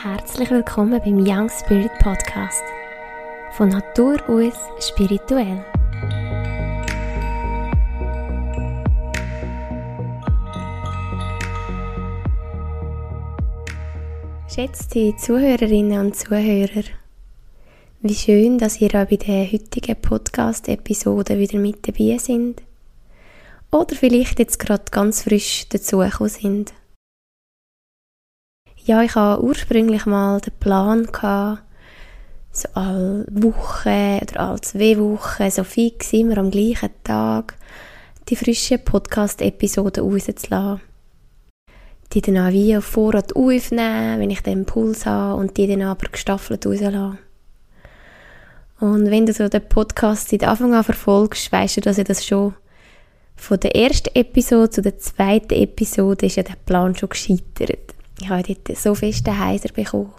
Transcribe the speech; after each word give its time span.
Herzlich 0.00 0.48
willkommen 0.48 1.00
beim 1.04 1.18
Young 1.18 1.50
Spirit 1.50 1.90
Podcast. 1.98 2.62
Von 3.54 3.70
Natur 3.70 4.16
aus 4.28 4.54
spirituell. 4.78 5.64
Geschätzte 14.46 15.16
Zuhörerinnen 15.16 15.98
und 15.98 16.14
Zuhörer, 16.14 16.84
wie 18.02 18.14
schön, 18.14 18.58
dass 18.58 18.80
ihr 18.80 18.94
auch 18.94 19.08
bei 19.08 19.16
der 19.16 19.50
heutigen 19.50 19.96
Podcast-Episode 20.00 21.40
wieder 21.40 21.58
mit 21.58 21.88
dabei 21.88 22.18
sind. 22.18 22.62
Oder 23.72 23.96
vielleicht 23.96 24.38
jetzt 24.38 24.60
gerade 24.60 24.84
ganz 24.92 25.24
frisch 25.24 25.68
dazugekommen 25.70 26.30
sind. 26.30 26.72
Ja, 28.88 29.02
ich 29.02 29.14
hatte 29.16 29.44
ursprünglich 29.44 30.06
mal 30.06 30.40
den 30.40 30.54
Plan, 30.58 31.04
gehabt, 31.04 31.62
so 32.50 32.70
alle 32.72 33.26
Woche 33.30 34.18
oder 34.22 34.40
alle 34.40 34.60
zwei 34.62 34.98
Wochen, 34.98 35.50
so 35.50 35.62
fix 35.62 36.14
immer 36.14 36.38
am 36.38 36.50
gleichen 36.50 36.88
Tag, 37.04 37.58
die 38.30 38.36
frischen 38.36 38.82
Podcast-Episoden 38.82 40.02
rauszulassen 40.02 40.80
die 42.14 42.22
dann 42.22 42.38
auch 42.38 42.50
wie 42.50 42.78
auf 42.78 42.86
Vorrat 42.86 43.36
aufnehmen, 43.36 44.20
wenn 44.20 44.30
ich 44.30 44.40
den 44.40 44.60
Impuls 44.60 45.04
habe 45.04 45.38
und 45.38 45.58
die 45.58 45.66
dann 45.66 45.82
aber 45.82 46.08
gestaffelt 46.08 46.64
rauslassen. 46.64 47.18
Und 48.80 49.10
wenn 49.10 49.26
du 49.26 49.34
so 49.34 49.50
den 49.50 49.68
Podcast 49.68 50.30
seit 50.30 50.44
Anfang 50.44 50.72
an 50.72 50.82
verfolgst, 50.82 51.52
weißt 51.52 51.76
du, 51.76 51.80
dass 51.82 51.98
ich 51.98 52.04
das 52.04 52.24
schon 52.24 52.54
von 53.36 53.60
der 53.60 53.76
ersten 53.76 54.14
Episode 54.14 54.70
zu 54.70 54.80
der 54.80 54.96
zweiten 54.96 55.52
Episode 55.52 56.24
ist 56.24 56.36
ja 56.36 56.42
der 56.42 56.56
Plan 56.64 56.96
schon 56.96 57.10
gescheitert. 57.10 57.97
Ich 58.20 58.28
habe 58.28 58.42
dort 58.42 58.76
so 58.76 58.94
fest 58.94 59.26
den 59.26 59.38
Heiser 59.38 59.70
bekommen. 59.72 60.12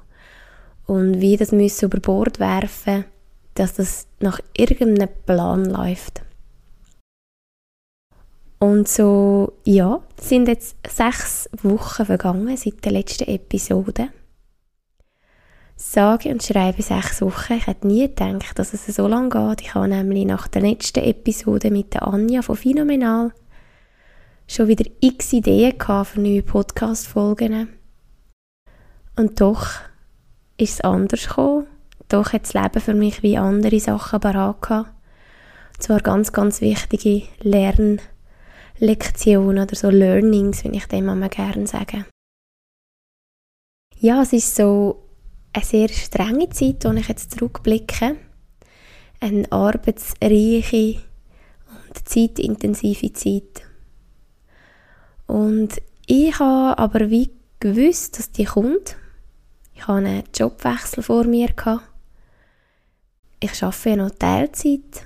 Und 0.86 1.22
wie 1.22 1.38
das 1.38 1.52
müssen 1.52 1.86
über 1.86 2.00
Bord 2.00 2.40
werfen, 2.40 3.06
dass 3.54 3.74
das 3.76 4.08
nach 4.20 4.40
irgendeinem 4.58 5.10
Plan 5.26 5.66
läuft. 5.66 6.22
Und 8.60 8.88
so, 8.88 9.54
ja, 9.64 10.02
sind 10.20 10.48
jetzt 10.48 10.76
sechs 10.88 11.50
Wochen 11.64 12.06
vergangen 12.06 12.58
seit 12.58 12.84
der 12.84 12.92
letzten 12.92 13.30
Episode. 13.30 14.10
Sage 15.78 16.30
und 16.30 16.44
schreibe 16.44 16.82
sechs 16.82 17.22
Wochen. 17.22 17.54
Ich 17.54 17.68
hätte 17.68 17.88
nie 17.88 18.08
gedacht, 18.08 18.60
dass 18.60 18.74
es 18.74 18.86
so 18.88 19.08
lange 19.08 19.30
geht. 19.30 19.62
Ich 19.62 19.76
habe 19.76 19.88
nämlich 19.88 20.26
nach 20.26 20.50
der 20.50 20.62
letzten 20.62 21.06
Episode 21.06 21.72
mit 21.72 21.94
der 21.94 22.06
Anja 22.06 22.42
von 22.42 22.58
Phänomenal 22.58 23.32
schon 24.46 24.68
wieder 24.68 24.90
x 25.00 25.32
Ideen 25.32 25.76
für 25.80 26.20
neue 26.20 26.42
Podcast-Folgen. 26.42 27.79
Und 29.20 29.42
doch 29.42 29.68
ist 30.56 30.76
es 30.76 30.82
anders 30.82 31.28
gekommen. 31.28 31.68
Doch 32.08 32.32
hat 32.32 32.44
das 32.44 32.54
Leben 32.54 32.80
für 32.80 32.94
mich 32.94 33.22
wie 33.22 33.38
andere 33.38 33.78
Sachen 33.82 34.22
gehabt. 34.22 34.72
Und 34.72 35.84
zwar 35.84 36.00
ganz, 36.00 36.32
ganz 36.32 36.62
wichtige 36.62 37.28
Lern- 37.42 38.00
Lektionen 38.78 39.62
oder 39.62 39.76
so 39.76 39.90
Learnings, 39.90 40.64
wenn 40.64 40.74
ich 40.74 40.86
dem 40.86 41.08
mal 41.08 41.28
gerne 41.28 41.68
sage. 41.68 42.06
Ja, 43.98 44.22
es 44.22 44.32
ist 44.32 44.56
so 44.56 45.04
eine 45.52 45.66
sehr 45.66 45.90
strenge 45.90 46.48
Zeit, 46.52 46.86
wo 46.86 46.92
ich 46.92 47.10
jetzt 47.10 47.32
zurückblicke. 47.32 48.16
Eine 49.20 49.52
arbeitsreiche 49.52 51.02
und 51.68 52.08
zeitintensive 52.08 53.12
Zeit. 53.12 53.64
Und 55.28 55.82
ich 56.06 56.40
habe 56.40 56.78
aber 56.78 57.10
wie 57.10 57.32
gewusst, 57.60 58.18
dass 58.18 58.32
die 58.32 58.46
kommt. 58.46 58.96
Ich 59.80 59.88
habe 59.88 60.00
einen 60.00 60.24
Jobwechsel 60.36 61.02
vor 61.02 61.24
mir. 61.24 61.48
Ich 63.40 63.64
arbeite 63.64 63.90
ja 63.90 63.96
noch 63.96 64.10
Teilzeit, 64.10 65.06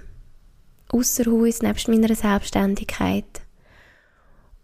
außer 0.90 1.26
Haus, 1.26 1.62
nebst 1.62 1.88
meiner 1.88 2.16
Selbstständigkeit. 2.16 3.42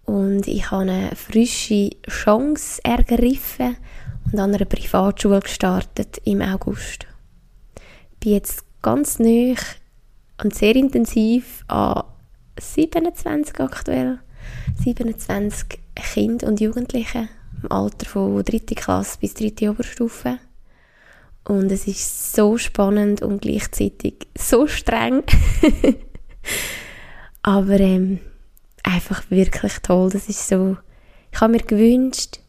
Und 0.06 0.48
ich 0.48 0.72
habe 0.72 0.82
eine 0.82 1.16
frische 1.16 1.92
Chance 2.08 2.82
ergriffen 2.84 3.78
und 4.32 4.40
an 4.40 4.56
einer 4.56 4.66
Privatschule 4.66 5.42
gestartet 5.42 6.20
im 6.26 6.42
August. 6.42 7.06
Ich 8.14 8.20
bin 8.20 8.32
jetzt 8.34 8.66
ganz 8.82 9.20
neu 9.20 9.54
und 10.44 10.56
sehr 10.56 10.76
intensiv 10.76 11.64
an 11.68 12.04
27 12.60 13.60
aktuell, 13.60 14.18
27 14.84 15.80
Kinder 15.94 16.48
und 16.48 16.60
Jugendliche 16.60 17.30
im 17.62 17.72
Alter 17.72 18.06
von 18.06 18.44
3. 18.44 18.60
Klasse 18.76 19.18
bis 19.20 19.34
3. 19.34 19.70
Oberstufe. 19.70 20.40
Und 21.46 21.72
es 21.72 21.88
ist 21.88 22.36
so 22.36 22.58
spannend 22.58 23.22
und 23.22 23.42
gleichzeitig 23.42 24.28
so 24.38 24.68
streng. 24.68 25.24
Aber 27.42 27.80
ähm, 27.80 28.20
einfach 28.84 29.30
wirklich 29.32 29.80
toll. 29.80 30.10
Das 30.12 30.30
ist 30.30 30.48
so, 30.48 30.78
ich 31.32 31.42
habe 31.42 31.54
mir 31.54 31.64
gewünscht, 31.64 32.40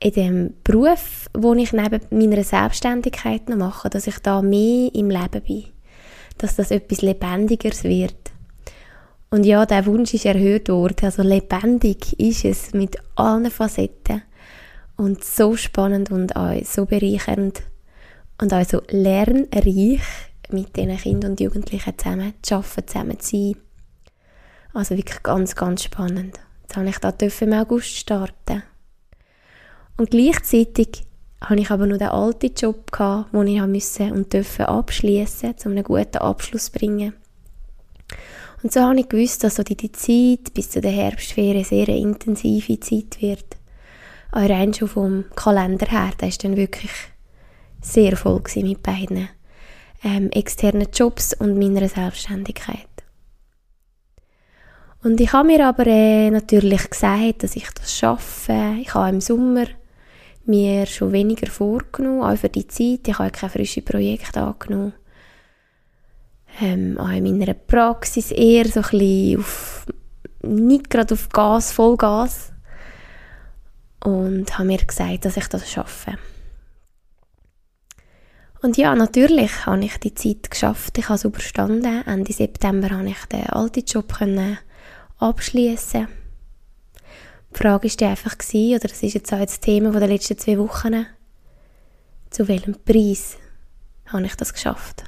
in 0.00 0.12
dem 0.12 0.54
Beruf, 0.64 1.30
wo 1.32 1.54
ich 1.54 1.72
neben 1.72 2.00
meiner 2.10 2.44
Selbstständigkeit 2.44 3.48
noch 3.48 3.56
mache, 3.56 3.88
dass 3.88 4.06
ich 4.06 4.18
da 4.18 4.42
mehr 4.42 4.94
im 4.94 5.08
Leben 5.08 5.42
bin. 5.42 5.64
Dass 6.36 6.56
das 6.56 6.70
etwas 6.70 7.00
Lebendigeres 7.00 7.84
wird. 7.84 8.33
Und 9.34 9.44
ja, 9.44 9.66
der 9.66 9.84
Wunsch 9.86 10.14
ist 10.14 10.26
erhöht 10.26 10.68
worden. 10.68 11.06
Also 11.06 11.22
lebendig 11.22 12.20
ist 12.20 12.44
es 12.44 12.72
mit 12.72 12.98
allen 13.16 13.50
Facetten. 13.50 14.22
Und 14.96 15.24
so 15.24 15.56
spannend 15.56 16.12
und 16.12 16.36
auch 16.36 16.54
so 16.64 16.86
bereichernd 16.86 17.62
und 18.40 18.54
auch 18.54 18.64
so 18.64 18.80
lernreich 18.90 20.02
mit 20.50 20.76
diesen 20.76 20.96
Kindern 20.98 21.32
und 21.32 21.40
Jugendlichen 21.40 21.98
zusammen 21.98 22.34
zu 22.42 22.54
arbeiten, 22.54 22.86
zusammen 22.86 23.18
zu 23.18 23.30
sein. 23.36 23.56
Also 24.72 24.96
wirklich 24.96 25.20
ganz, 25.24 25.56
ganz 25.56 25.82
spannend. 25.82 26.38
Jetzt 26.62 26.76
habe 26.76 26.88
ich 26.88 26.98
da 26.98 27.12
im 27.40 27.52
August 27.54 27.88
starten. 27.88 28.62
Und 29.96 30.12
gleichzeitig 30.12 31.06
habe 31.40 31.58
ich 31.58 31.72
aber 31.72 31.88
noch 31.88 31.98
den 31.98 32.06
alten 32.06 32.54
Job 32.54 32.92
gehabt, 32.92 33.34
den 33.34 33.48
ich 33.48 33.60
musste 33.60 34.12
und 34.12 34.32
dürfen 34.32 34.66
abschließen, 34.66 35.56
um 35.64 35.72
einen 35.72 35.82
guten 35.82 36.18
Abschluss 36.18 36.66
zu 36.66 36.78
bringen. 36.78 37.14
Und 38.64 38.72
so 38.72 38.80
habe 38.80 38.98
ich 38.98 39.10
gewusst, 39.10 39.44
dass 39.44 39.56
so 39.56 39.62
die, 39.62 39.76
Zeit 39.92 40.54
bis 40.54 40.70
zu 40.70 40.80
der 40.80 40.90
Herbstferien 40.90 41.64
sehr 41.64 41.86
intensive 41.90 42.80
Zeit 42.80 43.20
wird. 43.20 43.58
Auch 44.32 44.48
rein 44.48 44.72
schon 44.72 44.88
vom 44.88 45.24
Kalender 45.36 45.86
her, 45.86 46.12
der 46.18 46.28
ist 46.28 46.42
dann 46.42 46.56
wirklich 46.56 46.90
sehr 47.82 48.16
voll 48.16 48.42
mit 48.56 48.82
beiden 48.82 49.28
ähm, 50.02 50.30
externen 50.30 50.88
Jobs 50.94 51.34
und 51.34 51.58
meiner 51.58 51.86
Selbstständigkeit. 51.90 52.88
Und 55.02 55.20
ich 55.20 55.34
habe 55.34 55.48
mir 55.48 55.68
aber 55.68 55.86
äh, 55.86 56.30
natürlich 56.30 56.88
gesagt, 56.88 57.42
dass 57.42 57.56
ich 57.56 57.68
das 57.74 57.94
schaffe. 57.94 58.76
Ich 58.80 58.94
habe 58.94 59.10
im 59.10 59.20
Sommer 59.20 59.66
mir 60.46 60.86
schon 60.86 61.12
weniger 61.12 61.48
vorgenommen, 61.48 62.22
auch 62.22 62.38
für 62.38 62.48
die 62.48 62.66
Zeit. 62.66 63.08
Ich 63.08 63.18
habe 63.18 63.30
keine 63.30 63.50
frischen 63.50 63.84
Projekte 63.84 64.40
angenommen. 64.40 64.94
Ähm, 66.60 66.98
auch 66.98 67.10
in 67.10 67.38
meiner 67.38 67.54
Praxis 67.54 68.30
eher 68.30 68.66
so 68.66 68.80
ein 68.80 68.90
bisschen 68.90 69.40
auf, 69.40 69.86
nicht 70.42 70.88
gerade 70.90 71.14
auf 71.14 71.28
Gas, 71.30 71.72
Vollgas. 71.72 72.52
Und 74.04 74.56
habe 74.58 74.66
mir 74.66 74.78
gesagt, 74.78 75.24
dass 75.24 75.36
ich 75.36 75.48
das 75.48 75.70
schaffe. 75.70 76.18
Und 78.64 78.78
ja, 78.78 78.94
natürlich 78.94 79.66
habe 79.66 79.84
ich 79.84 79.98
die 79.98 80.14
Zeit 80.14 80.50
geschafft. 80.50 80.96
Ich 80.96 81.04
habe 81.04 81.16
es 81.16 81.24
überstanden. 81.24 82.02
Ende 82.06 82.32
September 82.32 82.88
habe 82.90 83.08
ich 83.08 83.24
den 83.26 83.46
alten 83.50 83.84
Job 83.84 84.14
abschließen. 85.18 86.08
Die 87.52 87.58
Frage 87.58 87.88
war 87.88 88.08
einfach, 88.08 88.36
oder 88.52 88.88
das 88.88 89.02
ist 89.02 89.14
jetzt 89.14 89.32
auch 89.32 89.38
das 89.38 89.60
Thema 89.60 89.90
der 89.90 90.08
letzten 90.08 90.38
zwei 90.38 90.58
Wochen, 90.58 91.06
zu 92.30 92.48
welchem 92.48 92.74
Preis 92.84 93.36
habe 94.06 94.24
ich 94.24 94.34
das 94.34 94.54
geschafft? 94.54 95.04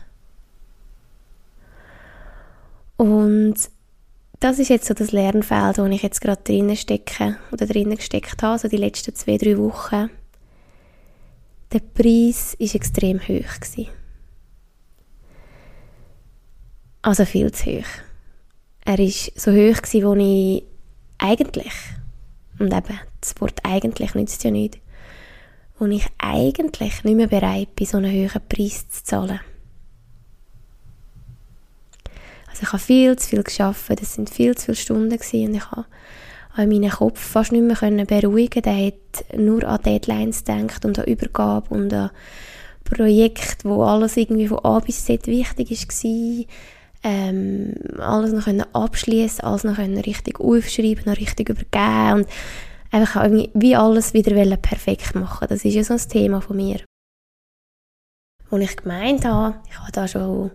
Und 2.97 3.57
das 4.41 4.59
ist 4.59 4.69
jetzt 4.69 4.87
so 4.87 4.95
das 4.95 5.13
Lernfeld, 5.13 5.79
wo 5.79 5.85
ich 5.87 6.03
jetzt 6.03 6.21
gerade 6.21 6.43
drinnen 6.43 6.77
stecke 6.77 7.37
oder 7.53 7.67
drinnen 7.67 7.97
gesteckt 7.97 8.43
habe, 8.43 8.59
so 8.59 8.69
die 8.69 8.77
letzten 8.77 9.15
zwei, 9.15 9.39
drei 9.39 9.57
Wochen. 9.59 10.11
Der 11.73 11.81
Preis 11.81 12.55
ist 12.59 12.75
extrem 12.75 13.19
hoch 13.21 13.61
gewesen. 13.61 13.89
Also 17.03 17.25
viel 17.25 17.53
zu 17.53 17.67
hoch. 17.67 17.87
Er 18.85 18.99
war 18.99 19.09
so 19.09 19.51
hoch, 19.51 19.83
gewesen, 19.83 20.05
wo 20.05 20.15
ich 20.15 20.65
eigentlich, 21.19 21.73
und 22.59 22.73
eben, 22.73 23.01
das 23.21 23.41
Wort 23.41 23.61
eigentlich 23.65 24.15
nützt 24.15 24.45
ja 24.45 24.51
nicht, 24.51 24.79
wo 25.79 25.87
ich 25.87 26.07
eigentlich 26.19 27.05
nicht 27.05 27.17
mehr 27.17 27.27
bereit 27.27 27.75
bin, 27.75 27.87
so 27.87 27.99
einen 27.99 28.13
hohen 28.13 28.49
Preis 28.49 28.89
zu 28.89 29.05
zahlen. 29.05 29.41
Also 32.57 32.63
ich 32.63 32.73
habe 32.73 32.83
viel 32.83 33.17
zu 33.17 33.29
viel 33.29 33.43
geschafft, 33.43 33.91
es 34.01 34.15
sind 34.15 34.31
viel 34.31 34.55
zu 34.57 34.67
viele 34.67 34.77
Stunden 34.77 35.11
gewesen, 35.11 35.49
und 35.49 35.55
ich 35.57 35.71
habe 35.71 35.85
habe 36.57 36.69
meinen 36.69 36.91
Kopf 36.91 37.21
fast 37.21 37.53
nicht 37.53 37.63
mehr 37.63 38.07
beruhigen. 38.07 38.63
Der 38.63 38.87
hat 38.87 39.37
nur 39.37 39.65
an 39.65 39.83
Deadlines 39.83 40.45
gedacht 40.45 40.87
und 40.87 40.99
an 40.99 41.05
Übergabe 41.05 41.75
und 41.75 41.93
an 41.93 42.11
Projekte, 42.83 43.69
wo 43.69 43.83
alles 43.83 44.17
irgendwie 44.17 44.49
von 44.49 44.61
A 44.61 44.79
bis 44.79 45.05
Z 45.05 45.27
wichtig 45.27 45.71
war. 45.71 46.45
Ähm, 47.05 47.75
alles 47.99 48.33
noch 48.33 48.47
abschließen, 48.73 49.45
alles 49.45 49.65
noch 49.65 49.77
richtig 49.77 50.41
aufschreiben, 50.41 51.05
noch 51.05 51.19
richtig 51.19 51.51
übergeben 51.51 52.21
und 52.21 52.29
einfach 52.91 53.31
wie 53.53 53.77
alles 53.77 54.15
wieder 54.15 54.57
perfekt 54.57 55.15
machen. 55.15 55.47
Das 55.49 55.63
ist 55.63 55.75
ja 55.75 55.85
so 55.85 55.93
ein 55.93 56.09
Thema 56.09 56.41
von 56.41 56.57
mir. 56.57 56.81
Und 58.49 58.63
ich 58.63 58.77
gemeint 58.77 59.27
habe, 59.27 59.57
ich 59.69 59.79
habe 59.79 59.93
da 59.93 60.09
schon, 60.09 60.53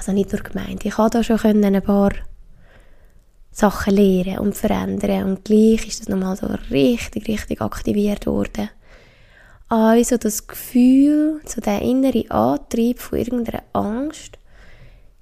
also 0.00 0.12
nicht 0.12 0.32
nur 0.32 0.40
gemeint, 0.40 0.86
ich 0.86 0.96
habe 0.96 1.10
da 1.10 1.22
schon 1.22 1.36
können 1.36 1.62
ein 1.62 1.82
paar 1.82 2.12
Sachen 3.50 3.96
lernen 3.96 4.38
und 4.38 4.56
verändern 4.56 5.24
und 5.24 5.44
gleich 5.44 5.86
ist 5.86 6.00
das 6.00 6.08
nochmal 6.08 6.36
so 6.36 6.46
richtig, 6.70 7.28
richtig 7.28 7.60
aktiviert 7.60 8.26
worden. 8.26 8.70
Also 9.68 10.16
das 10.16 10.46
Gefühl, 10.46 11.42
so 11.44 11.60
der 11.60 11.82
innere 11.82 12.30
Antrieb 12.30 12.98
von 12.98 13.18
irgendeiner 13.18 13.62
Angst, 13.74 14.38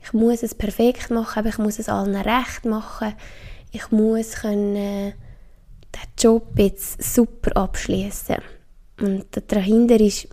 ich 0.00 0.12
muss 0.12 0.44
es 0.44 0.54
perfekt 0.54 1.10
machen, 1.10 1.40
aber 1.40 1.48
ich 1.48 1.58
muss 1.58 1.80
es 1.80 1.88
allen 1.88 2.14
recht 2.14 2.64
machen, 2.64 3.14
ich 3.72 3.90
muss 3.90 4.34
können 4.36 4.74
den 4.74 6.08
Job 6.16 6.52
jetzt 6.56 7.02
super 7.02 7.56
abschließen. 7.56 8.36
Und 9.00 9.26
dahinter 9.48 9.98
ist, 9.98 10.28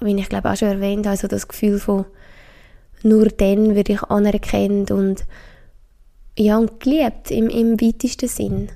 wie 0.00 0.16
ich 0.16 0.28
glaube 0.28 0.50
auch 0.50 0.56
schon 0.56 0.68
erwähnt 0.68 1.06
habe, 1.06 1.10
also 1.10 1.28
das 1.28 1.46
Gefühl 1.46 1.78
von 1.78 2.06
nur 3.02 3.26
dann 3.26 3.74
werde 3.74 3.92
ich 3.94 4.02
anerkannt 4.02 4.90
und 4.90 5.24
ja, 6.38 6.58
und 6.58 6.80
geliebt 6.80 7.30
im, 7.30 7.48
im 7.48 7.80
weitesten 7.80 8.28
Sinn. 8.28 8.72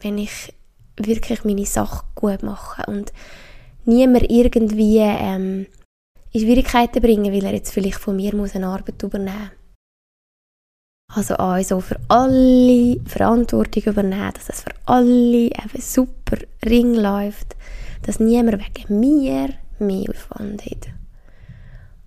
Wenn 0.00 0.18
ich 0.18 0.52
wirklich 0.96 1.44
meine 1.44 1.64
Sache 1.64 2.04
gut 2.14 2.42
mache 2.42 2.82
und 2.90 3.12
niemand 3.84 4.30
irgendwie 4.30 4.98
ähm, 4.98 5.66
in 6.32 6.40
Schwierigkeiten 6.40 7.00
bringen, 7.00 7.32
weil 7.32 7.44
er 7.44 7.54
jetzt 7.54 7.72
vielleicht 7.72 7.98
von 7.98 8.16
mir 8.16 8.34
muss 8.34 8.54
eine 8.54 8.66
Arbeit 8.66 9.02
übernehmen. 9.02 9.50
Also 11.12 11.34
also 11.36 11.80
für 11.80 12.00
alle 12.08 12.98
Verantwortung 13.06 13.84
übernehmen, 13.84 14.32
dass 14.34 14.48
es 14.48 14.62
für 14.62 14.74
alle 14.86 15.46
eben 15.46 15.80
super 15.80 16.38
Ring 16.64 16.94
läuft, 16.94 17.54
dass 18.02 18.18
niemand 18.18 18.58
wegen 18.58 18.98
mir 18.98 19.50
mehr 19.78 20.10
Aufwand 20.10 20.64
hat. 20.64 20.93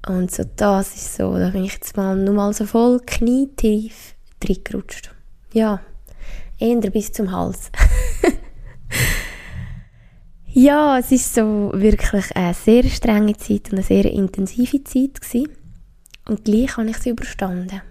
Und 0.07 0.31
so 0.31 0.43
das 0.55 0.95
ist 0.95 1.15
so, 1.15 1.37
da 1.37 1.49
bin 1.49 1.65
ich 1.65 1.73
jetzt 1.73 1.97
mal 1.97 2.15
nur 2.15 2.33
mal 2.33 2.53
so 2.53 2.65
voll 2.65 3.01
knietief 3.05 4.15
reingerutscht. 4.41 5.13
Ja, 5.51 5.81
eher 6.59 6.79
bis 6.91 7.11
zum 7.11 7.31
Hals. 7.31 7.71
ja, 10.45 10.97
es 10.97 11.11
ist 11.11 11.35
so 11.35 11.71
wirklich 11.73 12.33
eine 12.37 12.53
sehr 12.53 12.83
strenge 12.83 13.35
Zeit 13.35 13.65
und 13.65 13.73
eine 13.73 13.83
sehr 13.83 14.05
intensive 14.05 14.81
Zeit 14.83 15.19
gewesen. 15.19 15.49
Und 16.25 16.45
gleich 16.45 16.77
habe 16.77 16.89
ich 16.89 16.97
sie 16.97 17.09
überstanden. 17.09 17.81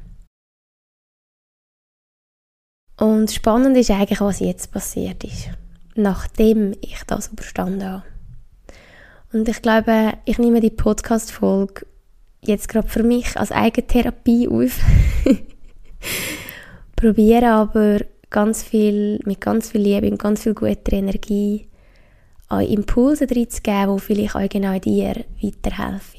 Und 2.98 3.30
spannend 3.30 3.76
ist 3.76 3.90
eigentlich, 3.90 4.20
was 4.22 4.40
jetzt 4.40 4.72
passiert 4.72 5.22
ist, 5.22 5.50
nachdem 5.96 6.72
ich 6.80 7.02
das 7.06 7.28
überstanden 7.28 7.84
habe. 7.84 8.04
Und 9.34 9.46
ich 9.50 9.60
glaube, 9.60 10.14
ich 10.24 10.38
nehme 10.38 10.60
die 10.60 10.70
Podcast-Folge 10.70 11.84
jetzt 12.46 12.68
gerade 12.68 12.88
für 12.88 13.02
mich 13.02 13.36
als 13.36 13.52
Eigentherapie 13.52 14.48
auf. 14.48 14.78
Probiere 16.96 17.48
aber 17.48 18.00
ganz 18.30 18.62
viel, 18.62 19.20
mit 19.24 19.40
ganz 19.40 19.70
viel 19.70 19.82
Liebe 19.82 20.10
und 20.10 20.18
ganz 20.18 20.42
viel 20.42 20.54
guter 20.54 20.92
Energie 20.92 21.68
an 22.48 22.64
Impulse 22.66 23.26
reinzugeben, 23.28 23.96
die 23.96 24.02
vielleicht 24.02 24.36
auch 24.36 24.48
genau 24.48 24.78
dir 24.78 25.24
weiterhelfen. 25.42 26.16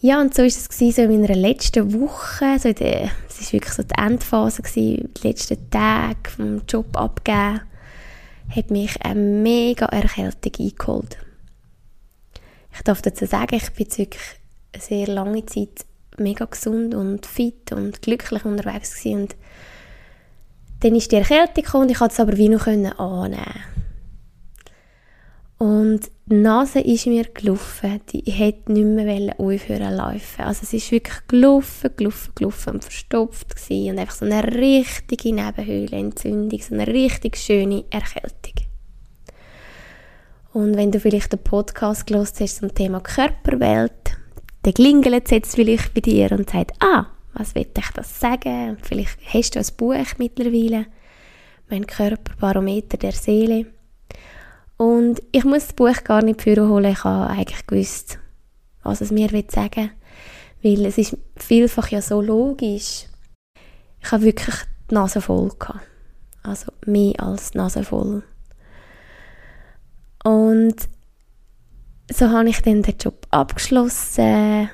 Ja, 0.00 0.20
und 0.20 0.32
so 0.32 0.42
war 0.42 0.46
es 0.46 0.64
so 0.66 1.02
in 1.02 1.20
meiner 1.20 1.34
letzten 1.34 1.92
Woche, 1.92 2.56
so 2.60 2.72
der, 2.72 3.10
es 3.28 3.46
war 3.46 3.52
wirklich 3.54 3.72
so 3.72 3.82
die 3.82 3.98
Endphase, 3.98 4.62
gewesen, 4.62 5.12
die 5.14 5.26
letzten 5.26 5.70
Tage 5.70 6.30
vom 6.30 6.62
Job 6.68 6.96
abgeben, 6.96 7.62
hat 8.54 8.70
mich 8.70 9.02
eine 9.02 9.20
mega 9.20 9.86
Erkältung 9.86 10.52
eingeholt. 10.56 11.18
Ich 12.78 12.84
darf 12.84 13.02
dazu 13.02 13.26
sagen, 13.26 13.56
ich 13.56 13.70
bin 13.72 13.86
wirklich 13.98 14.22
eine 14.72 14.82
sehr 14.82 15.06
lange 15.08 15.44
Zeit 15.46 15.84
mega 16.16 16.44
gesund 16.44 16.94
und 16.94 17.26
fit 17.26 17.72
und 17.72 18.02
glücklich 18.02 18.44
unterwegs 18.44 18.96
gewesen. 18.96 19.20
und 19.22 19.36
dann 20.80 20.94
ist 20.94 21.10
die 21.10 21.16
Erkältung 21.16 21.64
gekommen 21.64 21.84
und 21.84 21.90
ich 21.90 21.98
konnte 21.98 22.12
es 22.12 22.20
aber 22.20 22.36
wie 22.36 22.48
noch 22.48 22.66
annehmen. 22.66 23.64
Und 25.58 26.02
die 26.26 26.34
Nase 26.34 26.78
ist 26.78 27.08
mir 27.08 27.24
gelaufen, 27.24 28.00
die 28.12 28.30
hätte 28.30 28.70
nicht 28.72 28.84
mehr 28.84 29.34
aufhören 29.38 29.94
laufen. 29.96 30.44
Also 30.44 30.60
es 30.62 30.72
ist 30.72 30.92
wirklich 30.92 31.26
gelaufen, 31.26 31.90
gelaufen, 31.96 32.32
gelaufen 32.36 32.74
und 32.74 32.84
verstopft 32.84 33.56
gewesen 33.56 33.90
und 33.90 33.98
einfach 33.98 34.14
so 34.14 34.24
eine 34.24 34.44
richtige 34.44 35.34
Nebenhöhlenentzündung, 35.34 36.60
so 36.60 36.74
eine 36.74 36.86
richtig 36.86 37.38
schöne 37.38 37.84
Erkältung. 37.90 38.67
Und 40.52 40.76
wenn 40.76 40.90
du 40.90 40.98
vielleicht 40.98 41.32
den 41.32 41.42
Podcast 41.42 42.06
gelesen 42.06 42.36
hast 42.40 42.56
zum 42.56 42.74
Thema 42.74 43.00
Körperwelt, 43.00 44.16
dann 44.62 44.74
klingelt 44.74 45.26
es 45.26 45.30
jetzt 45.30 45.54
vielleicht 45.54 45.94
bei 45.94 46.00
dir 46.00 46.32
und 46.32 46.50
sagt, 46.50 46.72
ah, 46.82 47.06
was 47.34 47.54
will 47.54 47.66
ich 47.76 47.90
das 47.94 48.18
sagen? 48.18 48.78
Vielleicht 48.82 49.18
hast 49.32 49.54
du 49.54 49.58
ein 49.58 49.66
Buch 49.76 50.18
mittlerweile, 50.18 50.86
mein 51.68 51.86
Körperbarometer 51.86 52.96
der 52.96 53.12
Seele. 53.12 53.66
Und 54.76 55.22
ich 55.32 55.44
muss 55.44 55.66
das 55.66 55.72
Buch 55.74 56.04
gar 56.04 56.22
nicht 56.22 56.44
holen, 56.46 56.92
ich 56.92 57.04
habe 57.04 57.30
eigentlich 57.30 57.66
gewusst, 57.66 58.18
was 58.82 59.00
es 59.00 59.10
mir 59.10 59.28
sagen 59.48 59.90
will, 60.62 60.78
weil 60.78 60.86
es 60.86 60.98
ist 60.98 61.16
vielfach 61.36 61.88
ja 61.88 62.00
so 62.00 62.20
logisch. 62.20 63.06
Ich 64.00 64.12
habe 64.12 64.22
wirklich 64.22 64.56
die 64.90 64.94
Nase 64.94 65.20
voll 65.20 65.50
gehabt. 65.58 65.80
Also 66.42 66.72
mehr 66.86 67.20
als 67.20 67.50
die 67.50 67.58
Nase 67.58 67.84
voll. 67.84 68.22
Und 70.24 70.76
so 72.10 72.30
habe 72.30 72.48
ich 72.48 72.60
dann 72.62 72.82
den 72.82 72.96
Job 72.98 73.26
abgeschlossen 73.30 74.70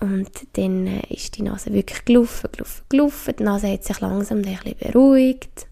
und 0.00 0.30
dann 0.54 0.86
äh, 0.86 1.02
ist 1.10 1.36
die 1.36 1.42
Nase 1.42 1.72
wirklich 1.72 2.04
gelaufen, 2.04 2.50
gelaufen, 2.52 2.82
gelaufen. 2.88 3.34
Die 3.38 3.44
Nase 3.44 3.68
hat 3.68 3.84
sich 3.84 4.00
langsam 4.00 4.38
ein 4.38 4.42
bisschen 4.42 4.76
beruhigt. 4.78 5.66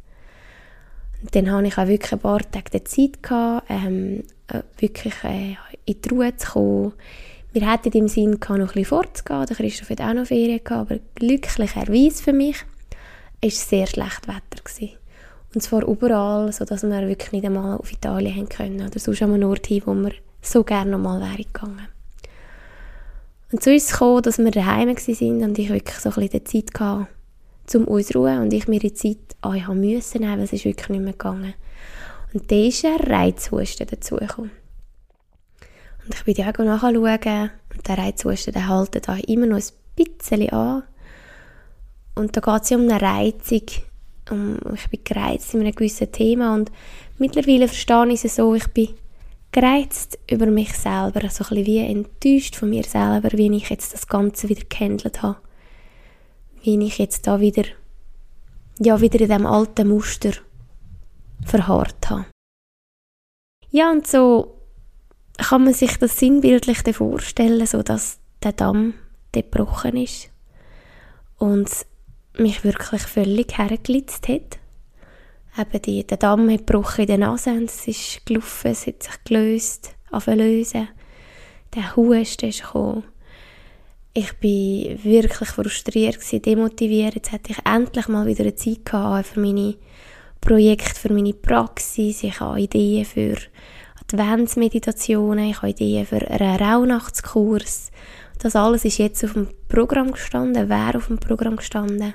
Und 1.22 1.34
dann 1.34 1.50
hatte 1.50 1.66
ich 1.66 1.78
auch 1.78 1.86
wirklich 1.88 2.12
ein 2.12 2.20
paar 2.20 2.50
Tage 2.50 2.84
Zeit, 2.84 3.22
gehabt, 3.22 3.66
ähm, 3.68 4.22
äh, 4.48 4.62
wirklich 4.78 5.14
äh, 5.24 5.56
in 5.84 6.00
die 6.00 6.08
Ruhe 6.08 6.36
zu 6.36 6.50
kommen. 6.52 6.92
Wir 7.52 7.66
hatten 7.66 7.90
im 7.92 8.06
Sinn, 8.06 8.38
gehabt, 8.38 8.60
noch 8.60 8.68
ein 8.68 8.74
bisschen 8.74 8.84
vorzugehen. 8.84 9.46
Der 9.46 9.56
Christoph 9.56 9.90
hat 9.90 10.00
auch 10.00 10.14
noch 10.14 10.26
Ferien, 10.26 10.62
gehabt, 10.62 10.90
aber 10.90 11.00
glücklicherweise 11.16 12.22
für 12.22 12.32
mich 12.32 12.56
war 12.60 13.48
es 13.48 13.68
sehr 13.68 13.86
schlecht 13.88 14.28
Wetter. 14.28 14.62
Gewesen. 14.62 14.99
Und 15.54 15.62
zwar 15.62 15.86
überall, 15.86 16.52
sodass 16.52 16.84
wir 16.84 17.08
wirklich 17.08 17.32
nicht 17.32 17.44
einmal 17.44 17.78
auf 17.78 17.90
Italien 17.90 18.36
haben 18.36 18.48
können 18.48 18.86
oder 18.86 18.98
sonst 18.98 19.22
an 19.22 19.34
einem 19.34 19.48
Ort 19.48 19.66
hin, 19.66 19.82
wo 19.84 19.94
wir 19.94 20.12
so 20.42 20.62
gerne 20.62 20.92
nochmal 20.92 21.20
wäre 21.20 21.44
gegangen. 21.44 21.88
Und 23.52 23.66
ist 23.66 23.86
es 23.86 23.92
gekommen, 23.92 24.22
dass 24.22 24.38
wir 24.38 24.50
daheim 24.50 24.88
waren 24.88 25.42
und 25.42 25.58
ich 25.58 25.70
wirklich 25.70 25.98
so 25.98 26.10
ein 26.10 26.28
bisschen 26.28 26.46
Zeit 26.46 26.80
hatte, 26.80 27.08
um 27.74 27.88
auszuruhen 27.88 28.42
und 28.42 28.52
ich 28.52 28.68
mir 28.68 28.78
die 28.78 28.94
Zeit 28.94 29.18
an 29.40 29.56
ich 29.56 29.66
musste 29.66 30.20
nehmen, 30.20 30.38
weil 30.38 30.44
es 30.44 30.52
ist 30.52 30.64
wirklich 30.64 30.88
nicht 30.88 31.02
mehr 31.02 31.12
gegangen. 31.12 31.54
Und 32.32 32.50
dann 32.50 32.58
ist 32.58 32.84
ein 32.84 32.96
Reizhusten 32.96 33.88
dazugekommen. 33.88 34.52
Und 36.04 36.14
ich 36.14 36.24
bin 36.24 36.34
die 36.34 36.44
auch 36.44 36.58
nachschauen 36.58 36.96
und 36.96 37.88
der 37.88 37.98
Reizhusten 37.98 38.52
der 38.52 38.68
hält 38.68 39.08
da 39.08 39.16
immer 39.16 39.46
noch 39.46 39.58
ein 39.58 39.64
bisschen 39.96 40.48
an. 40.50 40.84
Und 42.14 42.36
da 42.36 42.40
geht 42.40 42.62
es 42.62 42.70
um 42.70 42.88
eine 42.88 43.00
Reizung. 43.00 43.62
Um, 44.30 44.58
ich 44.74 44.88
bin 44.88 45.00
gereizt 45.04 45.54
in 45.54 45.60
einem 45.60 45.74
gewissen 45.74 46.10
Thema 46.12 46.54
und 46.54 46.70
mittlerweile 47.18 47.66
verstehe 47.66 48.12
ich 48.12 48.24
es 48.24 48.36
so, 48.36 48.54
ich 48.54 48.68
bin 48.68 48.88
gereizt 49.52 50.18
über 50.30 50.46
mich 50.46 50.72
selber, 50.74 51.28
so 51.28 51.44
ein 51.44 51.48
bisschen 51.48 51.66
wie 51.66 51.78
enttäuscht 51.78 52.56
von 52.56 52.70
mir 52.70 52.84
selber, 52.84 53.30
wie 53.32 53.54
ich 53.56 53.68
jetzt 53.70 53.92
das 53.92 54.06
Ganze 54.06 54.48
wieder 54.48 54.62
gehandelt 54.68 55.22
habe. 55.22 55.38
Wie 56.62 56.78
ich 56.86 56.98
jetzt 56.98 57.26
da 57.26 57.40
wieder, 57.40 57.64
ja, 58.78 59.00
wieder 59.00 59.20
in 59.20 59.30
dem 59.30 59.46
alten 59.46 59.88
Muster 59.88 60.32
verharrt 61.44 62.10
habe. 62.10 62.26
Ja, 63.70 63.90
und 63.90 64.06
so 64.06 64.56
kann 65.38 65.64
man 65.64 65.74
sich 65.74 65.96
das 65.96 66.18
sinnbildlich 66.18 66.82
vorstellen, 66.94 67.66
so 67.66 67.82
dass 67.82 68.18
der 68.42 68.52
Damm 68.52 68.94
gebrochen 69.32 69.96
ist 69.96 70.30
und 71.38 71.70
mich 72.34 72.64
wirklich 72.64 73.02
völlig 73.02 73.58
hergelitzt 73.58 74.28
hat 74.28 74.60
eben 75.58 75.82
die, 75.82 76.06
der 76.06 76.16
Damm 76.16 76.50
hat 76.50 76.66
gebrochen 76.66 77.02
in 77.02 77.06
der 77.06 77.18
Nase 77.18 77.50
es 77.64 77.86
ist 77.88 78.24
gelaufen, 78.26 78.70
es 78.70 78.86
hat 78.86 79.02
sich 79.02 79.24
gelöst, 79.24 79.94
lösen. 80.26 80.88
Der 81.74 81.96
Husten 81.96 82.48
ist 82.48 82.62
gekommen. 82.62 83.04
ich 84.12 84.32
bin 84.38 85.04
wirklich 85.04 85.48
frustriert, 85.50 86.18
demotiviert. 86.44 87.14
Jetzt 87.14 87.32
hätte 87.32 87.52
ich 87.52 87.58
endlich 87.64 88.08
mal 88.08 88.26
wieder 88.26 88.42
eine 88.42 88.56
Zeit 88.56 88.84
gehabt 88.84 89.28
für 89.28 89.40
meine 89.40 89.76
Projekte, 90.40 90.98
für 90.98 91.12
meine 91.12 91.32
Praxis. 91.32 92.24
Ich 92.24 92.40
habe 92.40 92.60
Ideen 92.60 93.04
für 93.04 93.36
Adventsmeditationen, 94.00 95.50
ich 95.50 95.58
habe 95.58 95.70
Ideen 95.70 96.06
für 96.06 96.28
einen 96.28 96.56
Rauhnachtskurs. 96.56 97.89
Das 98.40 98.56
alles 98.56 98.84
ist 98.84 98.98
jetzt 98.98 99.22
auf 99.24 99.34
dem 99.34 99.48
Programm 99.68 100.12
gestanden, 100.12 100.68
wäre 100.68 100.96
auf 100.96 101.06
dem 101.06 101.18
Programm 101.18 101.56
gestanden. 101.56 102.14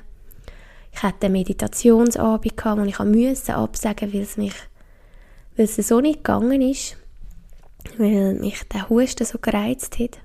Ich 0.91 1.03
hatte 1.03 1.27
einen 1.27 1.33
Meditationsabend 1.33 2.57
gehabt, 2.57 2.81
wo 2.81 2.85
ich 2.85 2.99
musste 2.99 3.55
absagen, 3.55 4.13
weil 4.13 4.21
es 4.21 4.37
mich, 4.37 4.53
weil 5.55 5.65
es 5.65 5.75
so 5.75 6.01
nicht 6.01 6.23
gegangen 6.23 6.61
ist, 6.61 6.97
weil 7.97 8.33
mich 8.35 8.63
der 8.69 8.89
Husten 8.89 9.25
so 9.25 9.37
gereizt 9.39 9.99
hat 9.99 10.19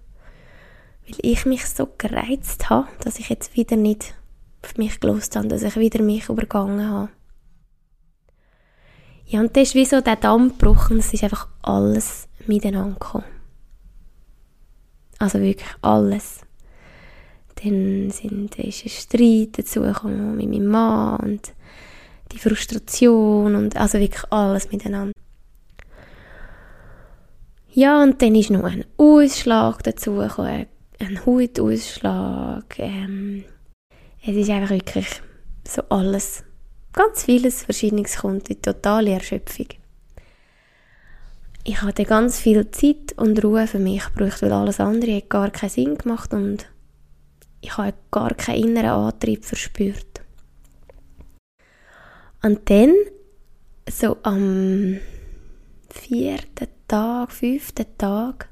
weil 1.10 1.18
ich 1.22 1.46
mich 1.46 1.66
so 1.66 1.88
gereizt 1.98 2.70
habe, 2.70 2.88
dass 3.02 3.18
ich 3.18 3.28
jetzt 3.28 3.56
wieder 3.56 3.76
nicht 3.76 4.14
auf 4.62 4.76
mich 4.76 5.00
gelost 5.00 5.36
habe, 5.36 5.48
dass 5.48 5.62
ich 5.62 5.76
wieder 5.76 6.02
mich 6.02 6.28
übergangen 6.28 6.88
habe. 6.88 7.08
Ja, 9.26 9.40
und 9.40 9.56
das 9.56 9.68
ist 9.68 9.74
wie 9.74 9.84
so 9.84 10.00
der 10.00 10.16
Damm 10.16 10.50
gebrochen, 10.50 10.98
es 10.98 11.12
ist 11.12 11.22
einfach 11.22 11.48
alles 11.62 12.28
miteinander 12.46 12.98
gekommen. 12.98 13.24
Also 15.20 15.38
wirklich 15.40 15.68
alles. 15.82 16.40
Dann 17.62 18.10
sind, 18.10 18.58
ist 18.58 18.84
ein 18.84 18.88
Streit 18.88 19.58
dazu 19.58 19.82
gekommen 19.82 20.36
mit 20.36 20.48
meinem 20.48 20.66
Mann 20.66 21.16
und 21.20 21.52
die 22.32 22.38
Frustration 22.38 23.54
und 23.54 23.76
also 23.76 23.98
wirklich 23.98 24.24
alles 24.30 24.72
miteinander. 24.72 25.12
Ja, 27.72 28.02
und 28.02 28.20
dann 28.22 28.34
ist 28.34 28.50
noch 28.50 28.64
ein 28.64 28.84
Ausschlag 28.96 29.82
dazu 29.82 30.14
gekommen, 30.14 30.66
ein 30.98 31.26
Hautausschlag. 31.26 32.78
Ähm, 32.78 33.44
es 34.26 34.34
ist 34.34 34.50
einfach 34.50 34.70
wirklich 34.70 35.06
so 35.68 35.82
alles, 35.90 36.44
ganz 36.92 37.24
vieles 37.24 37.62
Verschiedenes 37.62 38.16
kommt 38.16 38.48
in 38.48 38.62
totale 38.62 39.10
Erschöpfung. 39.12 39.66
Ich 41.62 41.82
hatte 41.82 42.04
ganz 42.04 42.38
viel 42.38 42.70
Zeit 42.70 43.12
und 43.16 43.42
Ruhe 43.44 43.66
für 43.66 43.78
mich 43.78 44.02
gebraucht, 44.04 44.40
weil 44.42 44.52
alles 44.52 44.80
andere 44.80 45.16
hat 45.16 45.28
gar 45.28 45.50
keinen 45.50 45.70
Sinn 45.70 45.98
gemacht 45.98 46.32
und 46.32 46.66
ich 47.60 47.76
habe 47.76 47.92
gar 48.10 48.34
keinen 48.34 48.64
inneren 48.64 48.88
Antrieb 48.88 49.44
verspürt. 49.44 50.22
Und 52.42 52.70
dann, 52.70 52.94
so 53.90 54.16
am 54.22 54.98
vierten 55.90 56.68
Tag, 56.88 57.32
fünften 57.32 57.86
Tag, 57.98 58.48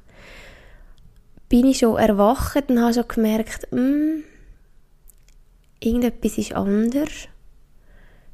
bin 1.49 1.67
ich 1.67 1.79
schon 1.79 1.97
erwacht 1.97 2.69
und 2.69 2.81
habe 2.81 2.93
schon 2.93 3.09
gemerkt, 3.09 3.73
mm, 3.73 4.23
irgendetwas 5.81 6.37
ist 6.37 6.53
anders. 6.53 7.29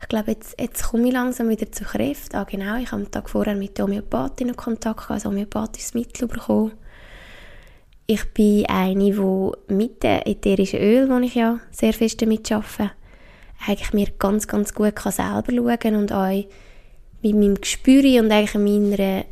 Ich 0.04 0.08
glaube, 0.08 0.32
jetzt, 0.32 0.60
jetzt 0.60 0.82
komme 0.90 1.06
ich 1.08 1.14
langsam 1.14 1.48
wieder 1.48 1.72
zu 1.72 1.82
Kräften. 1.82 2.36
Ah, 2.36 2.44
genau, 2.44 2.76
ich 2.76 2.92
habe 2.92 3.00
am 3.00 3.10
Tag 3.10 3.30
vorher 3.30 3.54
mit 3.54 3.78
der 3.78 3.86
Homöopathin 3.86 4.48
in 4.48 4.54
Kontakt 4.54 4.98
gehabt, 4.98 5.12
also 5.12 5.30
homöopathisches 5.30 5.94
Mittel 5.94 6.28
bekommen. 6.28 6.72
Ich 8.06 8.22
bin 8.34 8.66
eine, 8.66 9.12
die 9.12 9.72
mit 9.72 10.02
dem 10.02 10.20
ätherischen 10.26 10.80
Öl, 10.80 11.08
wo 11.08 11.16
ich 11.20 11.34
ja 11.34 11.58
sehr 11.70 11.94
fest 11.94 12.20
damit 12.20 12.52
arbeite, 12.52 12.90
eigentlich 13.66 13.94
mir 13.94 14.08
ganz, 14.18 14.46
ganz 14.46 14.74
gut 14.74 14.94
kann 14.94 15.10
selber 15.10 15.50
schauen 15.50 15.96
und 15.96 16.12
auch 16.12 16.44
mit 17.22 17.34
meinem 17.34 17.54
Gespür 17.54 18.02
und 18.20 18.30
eigentlich 18.30 18.54
meiner 18.56 19.24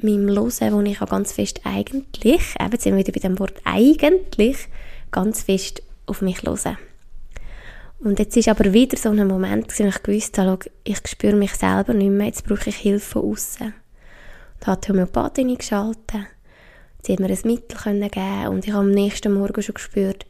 meinem 0.00 0.28
Hören, 0.28 0.74
wo 0.74 0.80
ich 0.80 1.02
auch 1.02 1.08
ganz 1.08 1.32
fest 1.32 1.62
eigentlich, 1.64 2.54
eben 2.60 2.78
sind 2.78 2.96
wir 2.96 2.98
wieder 2.98 3.12
bei 3.12 3.20
dem 3.20 3.40
Wort 3.40 3.54
eigentlich, 3.64 4.68
ganz 5.10 5.42
fest 5.42 5.82
auf 6.06 6.22
mich 6.22 6.40
höre. 6.44 6.78
Und 8.00 8.20
jetzt 8.20 8.36
ist 8.36 8.48
aber 8.48 8.72
wieder 8.72 8.96
so 8.96 9.10
ein 9.10 9.26
Moment, 9.26 9.76
wo 9.76 9.84
ich 9.84 10.02
gewusst 10.02 10.38
habe, 10.38 10.58
ich 10.84 11.00
spüre 11.06 11.34
mich 11.34 11.54
selber 11.54 11.94
nicht 11.94 12.10
mehr, 12.10 12.26
jetzt 12.26 12.44
brauche 12.46 12.68
ich 12.68 12.76
Hilfe 12.76 13.20
von 13.20 13.32
außen. 13.32 13.74
Da 14.60 14.72
hat 14.72 14.86
die 14.86 14.92
Homöopathin 14.92 15.50
eingeschaltet, 15.50 16.26
sie 17.02 17.12
hat 17.12 17.20
mir 17.20 17.28
ein 17.28 17.38
Mittel 17.44 18.08
geben 18.08 18.48
und 18.48 18.66
ich 18.66 18.72
habe 18.72 18.84
am 18.84 18.92
nächsten 18.92 19.32
Morgen 19.34 19.62
schon 19.62 19.74
gespürt, 19.74 20.26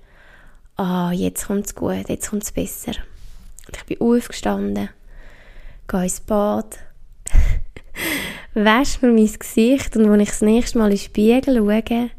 ah, 0.77 1.13
jetzt 1.13 1.47
kommt 1.47 1.67
es 1.67 1.75
gut, 1.75 2.09
jetzt 2.09 2.31
kommt 2.31 2.45
es 2.45 2.53
besser. 2.53 2.93
Und 3.67 3.77
ich 3.77 3.85
bin 3.85 4.01
aufgestanden, 4.01 4.89
gehe 5.89 6.03
ins 6.03 6.21
Bad, 6.21 6.79
wasche 8.55 9.07
mir 9.07 9.13
mein 9.13 9.39
Gesicht 9.39 9.95
und 9.95 10.09
als 10.09 10.23
ich 10.23 10.29
das 10.29 10.41
nächste 10.41 10.79
Mal 10.79 10.87
in 10.87 10.97
den 10.97 10.99
Spiegel 10.99 11.57
schaue, 11.57 12.11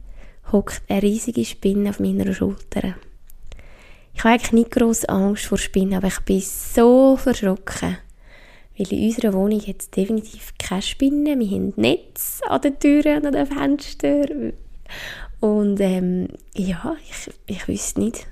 hockt 0.52 0.82
eine 0.90 1.02
riesige 1.02 1.46
Spinne 1.46 1.90
auf 1.90 2.00
meiner 2.00 2.34
Schulter. 2.34 2.96
Ich 4.20 4.26
habe 4.26 4.34
eigentlich 4.34 4.52
nicht 4.52 4.72
grosse 4.72 5.08
Angst 5.08 5.46
vor 5.46 5.58
Spinnen, 5.58 5.94
aber 5.94 6.08
ich 6.08 6.20
bin 6.20 6.42
so 6.42 7.16
verschrocken. 7.16 8.00
Weil 8.78 8.92
in 8.92 9.06
unserer 9.06 9.32
Wohnung 9.32 9.62
jetzt 9.62 9.96
definitiv 9.96 10.56
keine 10.60 10.82
Spinnen. 10.82 11.40
Wir 11.40 11.48
haben 11.48 11.72
Netz 11.78 12.42
an 12.46 12.60
den 12.60 12.78
Türen 12.78 13.20
und 13.20 13.28
an 13.28 13.32
den 13.32 13.46
Fenstern. 13.46 14.54
Und 15.40 15.80
ähm, 15.80 16.28
ja, 16.54 16.98
ich, 17.10 17.34
ich 17.46 17.66
wüsste 17.70 18.02
nicht, 18.02 18.28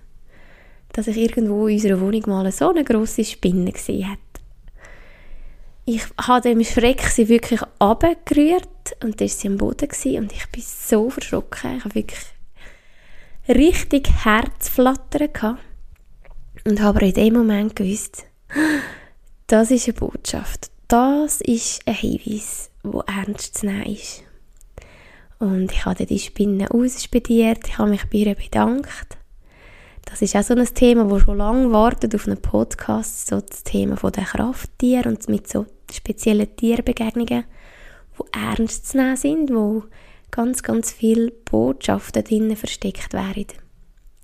dass 0.91 1.07
ich 1.07 1.15
irgendwo 1.15 1.67
in 1.67 1.75
unserer 1.75 2.01
Wohnung 2.01 2.23
mal 2.25 2.51
so 2.51 2.69
eine 2.69 2.83
grosse 2.83 3.23
Spinne 3.23 3.71
gesehen 3.71 4.09
habe 4.09 4.19
ich 5.85 6.03
habe 6.21 6.41
dem 6.41 6.65
Schreck 6.65 7.03
sie 7.03 7.29
wirklich 7.29 7.61
abgerührt 7.79 8.97
und 9.01 9.21
dann 9.21 9.29
war 9.29 9.33
sie 9.33 9.47
am 9.47 9.55
Boden 9.55 9.87
gewesen, 9.87 10.17
und 10.17 10.33
ich 10.33 10.45
bin 10.47 10.61
so 10.61 11.09
verschrocken. 11.09 11.77
Ich 11.77 11.85
habe 11.85 11.95
wirklich 11.95 12.25
richtig 13.47 14.09
Herzflattern 14.25 15.31
gehabt 15.31 15.61
und 16.67 16.81
habe 16.81 17.05
in 17.05 17.13
dem 17.13 17.33
Moment 17.33 17.75
gewusst, 17.75 18.25
das 19.47 19.71
ist 19.71 19.87
eine 19.87 19.97
Botschaft. 19.97 20.69
Das 20.87 21.41
ist 21.41 21.81
ein 21.85 21.95
Hinweis, 21.95 22.69
wo 22.83 23.01
ernst 23.01 23.57
zu 23.57 23.65
nehmen 23.65 23.85
ist. 23.85 24.23
Und 25.39 25.71
ich 25.71 25.85
habe 25.85 26.05
die 26.05 26.19
Spinne 26.19 26.71
ausspediert, 26.71 27.67
ich 27.67 27.77
habe 27.77 27.91
mich 27.91 28.09
bei 28.09 28.19
ihr 28.19 28.35
bedankt 28.35 29.17
das 30.09 30.21
ist 30.21 30.35
auch 30.35 30.43
so 30.43 30.55
ein 30.55 30.65
Thema, 30.65 31.03
das 31.03 31.23
schon 31.23 31.37
lange 31.37 31.71
wartet 31.71 32.15
auf 32.15 32.27
einen 32.27 32.41
Podcast, 32.41 33.27
so 33.27 33.41
das 33.41 33.63
Thema 33.63 33.95
der 33.95 34.23
Krafttiere 34.23 35.09
und 35.09 35.27
mit 35.27 35.49
so 35.49 35.65
speziellen 35.91 36.55
Tierbegegnungen, 36.55 37.43
die 38.17 38.39
ernst 38.39 38.87
zu 38.87 38.97
nehmen 38.97 39.17
sind, 39.17 39.53
wo 39.53 39.83
ganz, 40.31 40.63
ganz 40.63 40.93
viele 40.93 41.31
Botschaften 41.31 42.23
drinnen 42.23 42.55
versteckt 42.55 43.13
wären. 43.13 43.47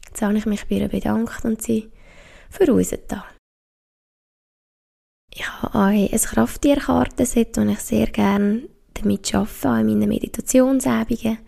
Jetzt 0.08 0.22
habe 0.22 0.38
ich 0.38 0.46
mich 0.46 0.68
bei 0.68 0.76
ihr 0.76 0.88
bedankt 0.88 1.44
und 1.44 1.62
sie 1.62 1.90
für 2.54 2.72
uns 2.72 2.94
da. 3.08 3.26
Ich 5.34 5.48
habe 5.50 5.76
auch 5.76 5.86
ein 5.86 6.10
Krafttierkartenset, 6.10 7.58
das 7.58 7.68
ich 7.68 7.80
sehr 7.80 8.08
gerne 8.08 8.70
damit 8.94 9.34
arbeite, 9.34 9.68
in 9.68 9.86
meinen 9.88 10.10
Meditationsübungen. 10.10 11.40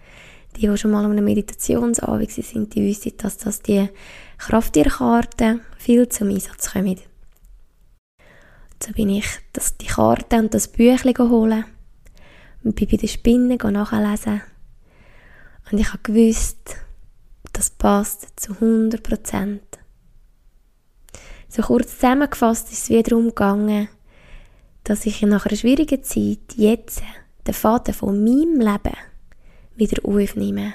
Die, 0.55 0.67
die 0.67 0.77
schon 0.77 0.91
mal 0.91 1.03
an 1.03 1.12
einem 1.12 1.25
Meditationsabend 1.25 2.31
sind, 2.31 2.74
die 2.74 2.88
wissen, 2.88 3.13
dass 3.17 3.38
das 3.38 3.62
die 3.62 3.89
Krafttierkarten 4.38 5.62
viel 5.77 6.07
zum 6.09 6.29
Einsatz 6.29 6.71
kommen. 6.71 7.00
So 8.81 8.93
bin 8.93 9.09
ich 9.09 9.27
das, 9.53 9.77
die 9.77 9.88
Karte 9.88 10.38
und 10.38 10.53
das 10.53 10.69
Büchlein 10.69 11.29
holen 11.29 11.65
und 12.63 12.75
bin 12.75 12.88
bei 12.88 12.97
den 12.97 13.09
Spinnen 13.09 13.57
nachlesen. 13.57 14.41
Und 15.71 15.77
ich 15.77 15.89
habe 15.89 16.03
gewusst, 16.03 16.77
das 17.53 17.69
passt 17.69 18.39
zu 18.39 18.53
100 18.53 19.03
So 21.55 21.62
kurz 21.62 21.93
zusammengefasst 21.93 22.69
ist 22.74 22.83
es 22.83 22.89
wieder 22.89 23.03
darum 23.03 23.27
gegangen, 23.27 23.88
dass 24.83 25.05
ich 25.05 25.21
nach 25.21 25.45
einer 25.45 25.55
schwierigen 25.55 26.03
Zeit 26.03 26.53
jetzt 26.57 27.01
den 27.47 27.53
Faden 27.53 27.93
von 27.93 28.21
meinem 28.21 28.59
Leben 28.59 28.97
wieder 29.77 30.03
aufnehme 30.03 30.74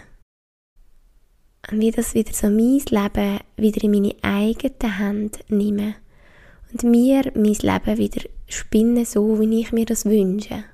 und 1.70 1.80
wie 1.80 1.90
das 1.90 2.14
wieder 2.14 2.32
so 2.32 2.46
mein 2.46 2.80
Leben 2.88 3.40
wieder 3.58 3.84
in 3.84 3.90
meine 3.90 4.14
eigenen 4.22 4.96
Hände 4.96 5.38
nehme 5.49 5.96
und 6.72 6.82
mir 6.84 7.30
mein 7.34 7.58
Leben 7.60 7.99
wieder 7.99 8.22
spinne, 8.49 9.04
so 9.04 9.38
wie 9.38 9.60
ich 9.60 9.72
mir 9.72 9.84
das 9.84 10.06
wünsche. 10.06 10.64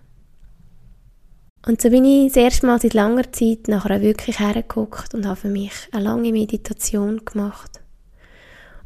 Und 1.66 1.82
so 1.82 1.90
bin 1.90 2.04
ich 2.04 2.28
das 2.28 2.36
erste 2.36 2.66
Mal 2.68 2.80
seit 2.80 2.94
langer 2.94 3.32
Zeit 3.32 3.66
nachher 3.66 4.00
wirklich 4.00 4.38
hergeguckt 4.38 5.14
und 5.14 5.26
habe 5.26 5.34
für 5.34 5.48
mich 5.48 5.72
eine 5.90 6.04
lange 6.04 6.30
Meditation 6.30 7.24
gemacht. 7.24 7.80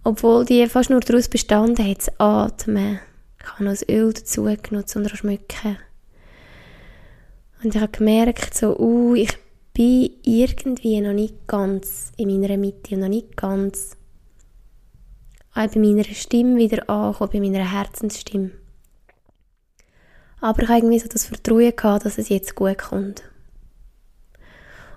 Obwohl 0.02 0.44
die 0.44 0.66
fast 0.66 0.90
nur 0.90 1.00
daraus 1.00 1.28
bestanden 1.28 1.86
hat, 1.86 2.02
zu 2.02 2.20
atmen. 2.20 3.00
Ich 3.38 3.46
habe 3.46 3.64
noch 3.64 3.72
das 3.72 3.88
Öl 3.88 4.12
dazu 4.12 4.44
genutzt 4.44 4.96
und 4.96 5.08
schmücken. 5.10 5.78
Und 7.62 7.74
ich 7.74 7.80
habe 7.80 7.92
gemerkt, 7.92 8.54
so, 8.54 8.76
uh, 8.78 9.14
ich 9.14 9.36
bin 9.74 10.10
irgendwie 10.22 11.00
noch 11.00 11.12
nicht 11.12 11.46
ganz 11.46 12.12
in 12.16 12.28
meiner 12.28 12.56
Mitte 12.56 12.94
und 12.94 13.00
noch 13.00 13.08
nicht 13.08 13.36
ganz 13.36 13.96
auch 15.54 15.66
bei 15.66 15.80
meiner 15.80 16.04
Stimme 16.04 16.56
wieder 16.56 16.88
angekommen, 16.88 17.30
bei 17.32 17.40
meiner 17.40 17.72
Herzensstimme. 17.72 18.52
Aber 20.40 20.62
ich 20.62 20.68
habe 20.68 20.78
irgendwie 20.78 20.98
so 20.98 21.08
das 21.08 21.26
Vertrauen 21.26 21.74
gehabt, 21.74 22.06
dass 22.06 22.18
es 22.18 22.28
jetzt 22.28 22.54
gut 22.54 22.78
kommt. 22.78 23.22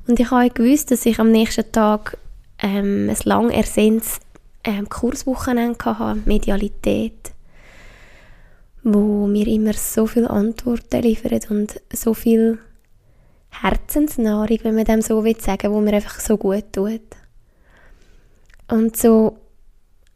Und 0.07 0.19
ich 0.19 0.31
habe 0.31 0.49
gewusst, 0.49 0.91
dass 0.91 1.05
ich 1.05 1.19
am 1.19 1.31
nächsten 1.31 1.69
Tag 1.71 2.17
ähm, 2.59 3.09
ein 3.09 3.17
lang 3.23 3.49
ersehntes 3.49 4.19
ähm, 4.63 4.89
Kurswochenende 4.89 5.83
hatte, 5.85 6.21
Medialität, 6.25 7.33
wo 8.83 9.27
mir 9.27 9.47
immer 9.47 9.73
so 9.73 10.07
viele 10.07 10.29
Antworten 10.29 11.01
liefert 11.01 11.49
und 11.49 11.81
so 11.91 12.13
viel 12.13 12.59
Herzensnahrung, 13.49 14.59
wenn 14.63 14.75
man 14.75 14.85
dem 14.85 15.01
so 15.01 15.23
will 15.23 15.39
sagen, 15.39 15.71
wo 15.71 15.79
mir 15.79 15.93
einfach 15.93 16.19
so 16.19 16.37
gut 16.37 16.65
tut. 16.71 17.01
Und 18.67 18.97
so 18.97 19.37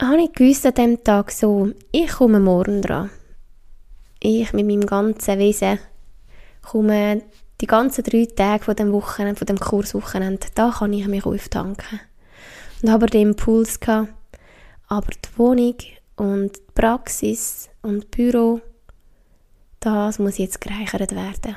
habe 0.01 0.23
ich 0.23 0.33
gewusst 0.33 0.65
an 0.65 0.73
diesem 0.73 1.03
Tag 1.03 1.31
so, 1.31 1.71
ich 1.91 2.07
komme 2.09 2.39
morgen 2.39 2.81
dran. 2.81 3.09
Ich 4.19 4.53
mit 4.53 4.65
meinem 4.65 4.85
ganzen 4.85 5.37
Wesen 5.39 5.79
komme 6.61 7.21
die 7.61 7.67
ganzen 7.67 8.03
drei 8.03 8.25
Tage 8.25 8.63
von 8.63 8.75
dem 8.75 8.91
Wochenende, 8.91 9.37
von 9.37 9.47
dem 9.47 9.59
Kurswochenende, 9.59 10.47
da 10.55 10.73
kann 10.77 10.93
ich 10.93 11.07
mich 11.07 11.25
auftanken. 11.25 11.99
Und 12.81 12.91
habe 12.91 13.07
den 13.07 13.29
Impuls 13.29 13.79
gehabt, 13.79 14.09
aber 14.87 15.11
die 15.11 15.37
Wohnung 15.37 15.75
und 16.15 16.57
die 16.57 16.61
Praxis 16.73 17.69
und 17.81 18.03
das 18.03 18.09
Büro, 18.11 18.61
das 19.79 20.19
muss 20.19 20.37
jetzt 20.37 20.61
gereichert 20.61 21.13
werden. 21.13 21.55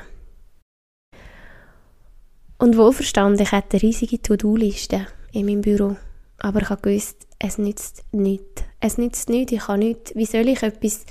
Und 2.57 2.77
wohlverstanden, 2.77 3.41
ich 3.41 3.51
hatte 3.51 3.81
riesige 3.81 4.21
To-Do-Liste 4.21 5.07
in 5.31 5.47
meinem 5.47 5.61
Büro. 5.61 5.95
Aber 6.37 6.61
ich 6.61 6.81
gewusst, 6.81 7.27
es 7.39 7.57
nützt 7.57 8.03
nichts. 8.11 8.63
Es 8.79 8.97
nützt 8.97 9.29
nichts, 9.29 9.51
ich 9.51 9.61
kann 9.61 9.79
nichts. 9.79 10.13
Wie 10.15 10.25
soll 10.25 10.47
ich 10.47 10.61
etwas 10.61 11.05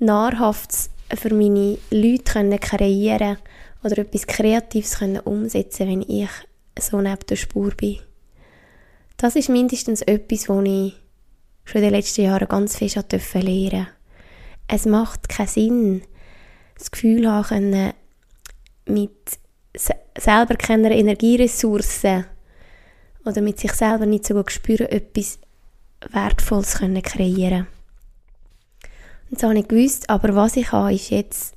Nahrhaftes 0.00 0.90
für 1.14 1.32
meine 1.32 1.78
Leute 1.90 2.58
kreieren 2.58 3.38
oder 3.84 3.98
etwas 3.98 4.26
Kreatives 4.26 5.00
umsetzen 5.24 5.88
wenn 5.88 6.02
ich 6.02 6.30
so 6.80 7.00
neben 7.00 7.26
der 7.28 7.36
Spur 7.36 7.70
bin? 7.70 7.98
Das 9.16 9.36
ist 9.36 9.48
mindestens 9.48 10.02
etwas, 10.02 10.48
was 10.48 10.64
ich 10.64 10.94
schon 11.64 11.82
in 11.82 11.88
den 11.88 11.94
letzten 11.94 12.24
Jahren 12.24 12.48
ganz 12.48 12.76
fest 12.76 12.96
lernen 12.96 13.08
durfte. 13.08 13.86
Es 14.68 14.86
macht 14.86 15.28
keinen 15.28 15.48
Sinn, 15.48 16.02
das 16.78 16.90
Gefühl 16.90 17.30
haben 17.30 17.46
können, 17.46 17.92
mit 18.86 19.38
selber 20.18 20.56
keine 20.56 20.96
Energieressourcen 20.96 22.26
oder 23.24 23.40
mit 23.40 23.58
sich 23.58 23.72
selber 23.72 24.06
nicht 24.06 24.26
so 24.26 24.34
gut 24.34 24.52
spüren, 24.52 24.88
etwas 24.88 25.38
Wertvolles 26.10 26.78
können 26.78 27.02
kreieren 27.02 27.66
Und 29.30 29.40
das 29.40 29.42
habe 29.42 29.58
ich 29.58 29.68
gewusst, 29.68 30.08
aber 30.10 30.34
was 30.34 30.56
ich 30.56 30.72
habe, 30.72 30.94
ist 30.94 31.10
jetzt 31.10 31.54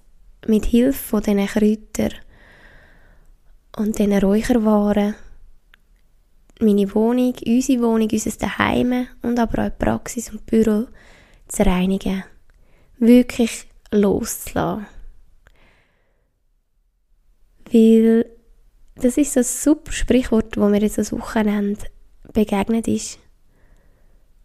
mit 0.48 0.66
Hilfe 0.66 0.94
von 0.94 1.22
diesen 1.22 1.46
Kräutern 1.46 2.14
und 3.76 4.00
diesen 4.00 4.18
Räucherwaren 4.18 5.16
meine 6.62 6.94
Wohnung, 6.94 7.34
unsere 7.46 7.82
Wohnung, 7.82 8.10
unser 8.12 8.38
Zuhause 8.38 9.08
und 9.22 9.40
aber 9.40 9.66
auch 9.66 9.70
die 9.70 9.84
Praxis 9.84 10.32
und 10.32 10.46
Büro 10.46 10.88
zu 11.48 11.66
reinigen. 11.66 12.24
Wirklich 13.00 13.68
loszulassen. 13.92 14.88
Weil 17.72 18.26
das 18.96 19.18
ist 19.18 19.34
so 19.34 19.42
ein 19.42 19.44
super 19.44 19.92
Sprichwort, 19.92 20.58
wo 20.58 20.68
mir 20.68 20.82
jetzt 20.82 20.98
das 20.98 21.12
Wochenende 21.12 21.86
begegnet 22.34 22.88
ist. 22.88 23.20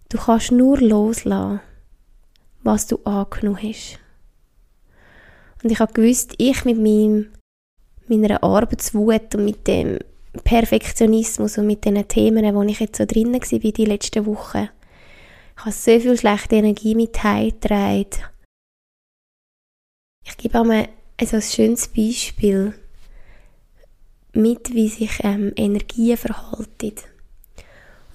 Du 0.08 0.18
kannst 0.18 0.52
nur 0.52 0.78
loslassen, 0.78 1.60
was 2.62 2.86
du 2.86 2.98
angenommen 3.04 3.62
hast. 3.62 3.98
Und 5.62 5.70
ich 5.70 5.78
habe 5.78 5.92
gewusst, 5.92 6.34
ich 6.38 6.64
mit 6.64 6.76
meinem, 6.76 7.30
meiner 8.08 8.42
Arbeitswut 8.42 9.34
und 9.34 9.44
mit 9.44 9.66
dem 9.66 9.98
Perfektionismus 10.44 11.58
und 11.58 11.66
mit 11.66 11.84
den 11.84 12.06
Themen, 12.08 12.54
wo 12.54 12.62
ich 12.62 12.80
jetzt 12.80 12.96
so 12.96 13.04
drin 13.04 13.32
war 13.34 13.40
die 13.40 13.84
letzten 13.84 14.26
Wochen, 14.26 14.68
ich 15.56 15.64
habe 15.64 15.72
so 15.72 16.00
viel 16.00 16.16
schlechte 16.16 16.56
Energie 16.56 16.94
mit 16.94 17.22
heimgetragen. 17.22 18.24
Ich 20.24 20.36
gebe 20.38 20.58
einmal 20.58 20.88
also 21.20 21.36
ein 21.36 21.42
schönes 21.42 21.88
Beispiel 21.88 22.74
mit, 24.32 24.74
wie 24.74 24.88
sich 24.88 25.20
ähm, 25.22 25.52
Energien 25.56 26.16
verhalten. 26.16 26.94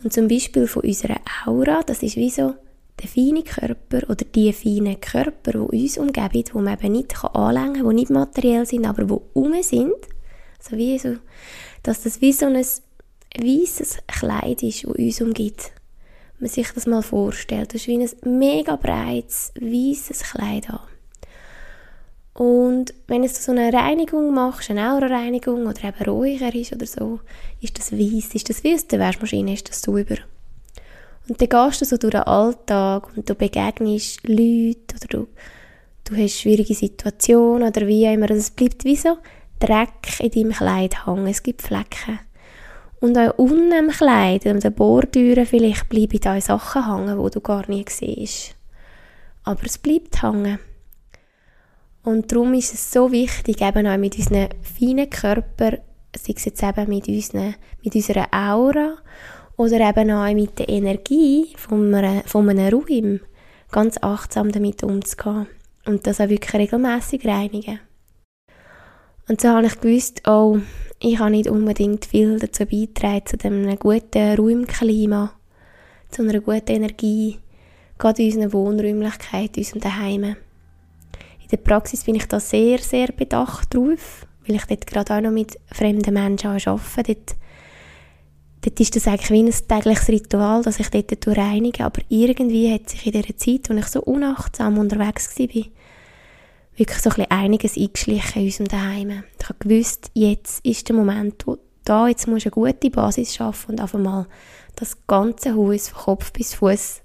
Und 0.03 0.13
zum 0.13 0.27
Beispiel 0.27 0.67
von 0.67 0.84
unserer 0.84 1.21
Aura, 1.45 1.84
das 1.84 2.03
ist 2.03 2.15
wie 2.15 2.30
so 2.30 2.56
der 3.01 3.08
feine 3.08 3.43
Körper 3.43 4.10
oder 4.10 4.25
die 4.25 4.51
feinen 4.53 4.99
Körper, 4.99 5.51
die 5.51 5.58
uns 5.58 5.97
umgeben, 5.97 6.43
die 6.43 6.53
man 6.53 6.73
eben 6.73 6.91
nicht 6.93 7.23
anlängen 7.23 7.73
kann, 7.75 7.89
die 7.89 7.95
nicht 7.95 8.10
materiell 8.10 8.65
sind, 8.65 8.86
aber 8.86 9.03
die 9.03 9.15
um 9.34 9.62
sind. 9.62 9.95
Also 10.60 10.75
wie 10.75 10.97
so, 10.97 11.17
dass 11.88 12.04
das 12.04 12.19
wie 12.19 12.34
so 12.34 12.47
ein 12.47 12.56
weißes 12.56 14.00
Kleid 14.08 14.62
ist, 14.62 14.84
das 14.84 14.91
uns 14.91 15.21
umgibt. 15.21 15.71
Man 16.38 16.50
sich 16.50 16.69
das 16.69 16.86
mal 16.86 17.02
vorstellt. 17.02 17.73
Das 17.73 17.82
ist 17.82 17.88
wie 17.88 17.97
ein 17.97 18.38
mega 18.39 18.76
breites, 18.76 19.54
weißes 19.60 20.23
Kleid 20.23 20.69
an. 20.69 20.82
Und 22.34 22.93
wenn 23.08 23.23
du 23.23 23.30
so 23.30 23.54
eine 23.54 23.71
Reinigung 23.71 24.34
machst, 24.34 24.69
eine 24.69 24.93
Aura-Reinigung 24.93 25.65
oder 25.65 25.86
eben 25.86 26.04
Räucher 26.06 26.54
ist 26.54 26.73
oder 26.73 26.86
so, 26.86 27.21
ist 27.62 27.80
das 27.80 27.93
weiß, 27.93 28.36
ist 28.36 28.50
das 28.50 28.63
wie 28.65 28.76
aus 28.76 28.86
der 28.86 29.00
Waschmaschine, 29.00 29.54
ist 29.54 29.69
das 29.69 29.82
sauber. 29.82 30.17
Und 31.28 31.41
dann 31.41 31.50
gehst 31.50 31.82
du 31.82 31.86
so 31.86 31.97
durch 31.97 32.12
den 32.12 32.21
Alltag 32.21 33.15
und 33.15 33.30
du 33.30 33.34
begegnest 33.34 34.28
Leute 34.28 34.95
oder 34.95 35.08
du, 35.10 35.28
du 36.04 36.15
hast 36.15 36.39
schwierige 36.39 36.76
Situationen 36.76 37.67
oder 37.67 37.88
wie 37.88 38.08
auch 38.08 38.13
immer. 38.13 38.30
Also 38.30 38.41
es 38.41 38.52
bleibt 38.52 38.84
wie 38.84 38.97
so 38.97 39.17
Dreck 39.59 40.19
in 40.19 40.31
deinem 40.31 40.51
Kleid 40.51 41.05
hängen. 41.05 41.27
Es 41.27 41.43
gibt 41.43 41.61
Flecken. 41.61 42.19
Und 42.99 43.17
auch 43.17 43.37
unten 43.37 43.73
am 43.73 43.89
Kleid, 43.89 44.47
an 44.47 44.59
den 44.59 44.73
Bordüren 44.73 45.45
vielleicht, 45.45 45.87
bleiben 45.89 46.19
da 46.19 46.39
Sachen 46.41 46.85
hängen, 46.85 47.23
die 47.23 47.31
du 47.31 47.41
gar 47.41 47.67
nicht 47.69 47.91
siehst. 47.91 48.55
Aber 49.43 49.63
es 49.65 49.77
bleibt 49.77 50.23
hängen. 50.23 50.59
Und 52.03 52.31
darum 52.31 52.53
ist 52.53 52.73
es 52.73 52.91
so 52.91 53.11
wichtig, 53.11 53.61
eben 53.61 53.85
auch 53.85 53.97
mit 53.97 54.17
unseren 54.17 54.49
feinen 54.61 55.09
Körper, 55.09 55.77
sei 56.15 56.33
es 56.35 56.45
jetzt 56.45 56.63
eben 56.63 56.89
mit, 56.89 57.07
unseren, 57.07 57.55
mit 57.83 57.95
unserer 57.95 58.27
Aura 58.31 58.97
oder 59.57 59.89
eben 59.89 60.11
auch 60.11 60.33
mit 60.33 60.57
der 60.57 60.69
Energie 60.69 61.53
von 61.57 61.93
einem, 61.93 62.23
von 62.23 62.49
einem 62.49 62.73
Raum, 62.73 63.19
ganz 63.71 63.97
achtsam 64.01 64.51
damit 64.51 64.83
umzugehen. 64.83 65.47
Und 65.85 66.07
das 66.07 66.21
auch 66.21 66.29
wirklich 66.29 66.53
regelmäßig 66.53 67.25
reinigen. 67.25 67.79
Und 69.27 69.41
so 69.41 69.49
habe 69.49 69.67
ich 69.67 69.79
gewusst, 69.79 70.21
oh, 70.27 70.59
ich 70.99 71.19
habe 71.19 71.31
nicht 71.31 71.49
unbedingt 71.49 72.05
viel 72.05 72.39
dazu 72.39 72.65
beitragen, 72.65 73.25
zu 73.25 73.37
einem 73.43 73.77
guten 73.77 74.35
Raumklima, 74.35 75.33
zu 76.09 76.23
einer 76.23 76.39
guten 76.39 76.71
Energie, 76.71 77.37
gerade 77.97 78.23
in 78.23 78.33
unseren 78.33 78.53
Wohnräumlichkeiten, 78.53 79.55
in 79.55 79.63
unserem 79.63 79.81
Daheim. 79.81 80.23
In 80.23 80.35
der 81.51 81.57
Praxis 81.57 82.05
bin 82.05 82.15
ich 82.15 82.25
da 82.25 82.39
sehr, 82.39 82.79
sehr 82.79 83.07
bedacht 83.07 83.73
drauf, 83.75 84.25
weil 84.45 84.55
ich 84.55 84.65
dort 84.65 84.87
gerade 84.87 85.15
auch 85.15 85.21
noch 85.21 85.31
mit 85.31 85.59
fremden 85.71 86.13
Menschen 86.13 86.47
arbeite. 86.47 87.03
Dort, 87.03 87.35
dort 88.61 88.79
ist 88.79 88.95
das 88.95 89.07
eigentlich 89.07 89.29
wie 89.29 89.43
ein 89.43 89.67
tägliches 89.67 90.07
Ritual, 90.07 90.61
dass 90.63 90.79
ich 90.79 90.89
dort 90.89 91.27
reinige. 91.27 91.83
Aber 91.83 92.01
irgendwie 92.07 92.73
hat 92.73 92.89
sich 92.89 93.05
in 93.05 93.11
dieser 93.11 93.37
Zeit, 93.37 93.69
wo 93.69 93.73
ich 93.73 93.87
so 93.87 94.01
unachtsam 94.01 94.77
unterwegs 94.77 95.37
war, 95.37 95.63
wirklich 96.77 96.99
so 96.99 97.09
ein 97.09 97.15
bisschen 97.15 97.31
einiges 97.31 97.77
eingeschlichen 97.77 98.41
in 98.41 98.47
unserem 98.47 98.67
Daheim. 98.67 99.23
Ich 99.39 99.49
habe 99.49 99.59
gewusst, 99.59 100.11
jetzt 100.13 100.63
ist 100.65 100.87
der 100.87 100.95
Moment, 100.95 101.45
wo 101.45 101.57
da, 101.83 102.07
jetzt 102.07 102.27
musst 102.27 102.45
du 102.45 102.49
eine 102.53 102.71
gute 102.71 102.89
Basis 102.89 103.35
schaffen 103.35 103.71
und 103.71 103.81
einfach 103.81 103.99
mal 103.99 104.27
das 104.75 105.05
ganze 105.07 105.55
Haus 105.55 105.89
von 105.89 106.01
Kopf 106.01 106.31
bis 106.33 106.53
Fuß 106.55 107.01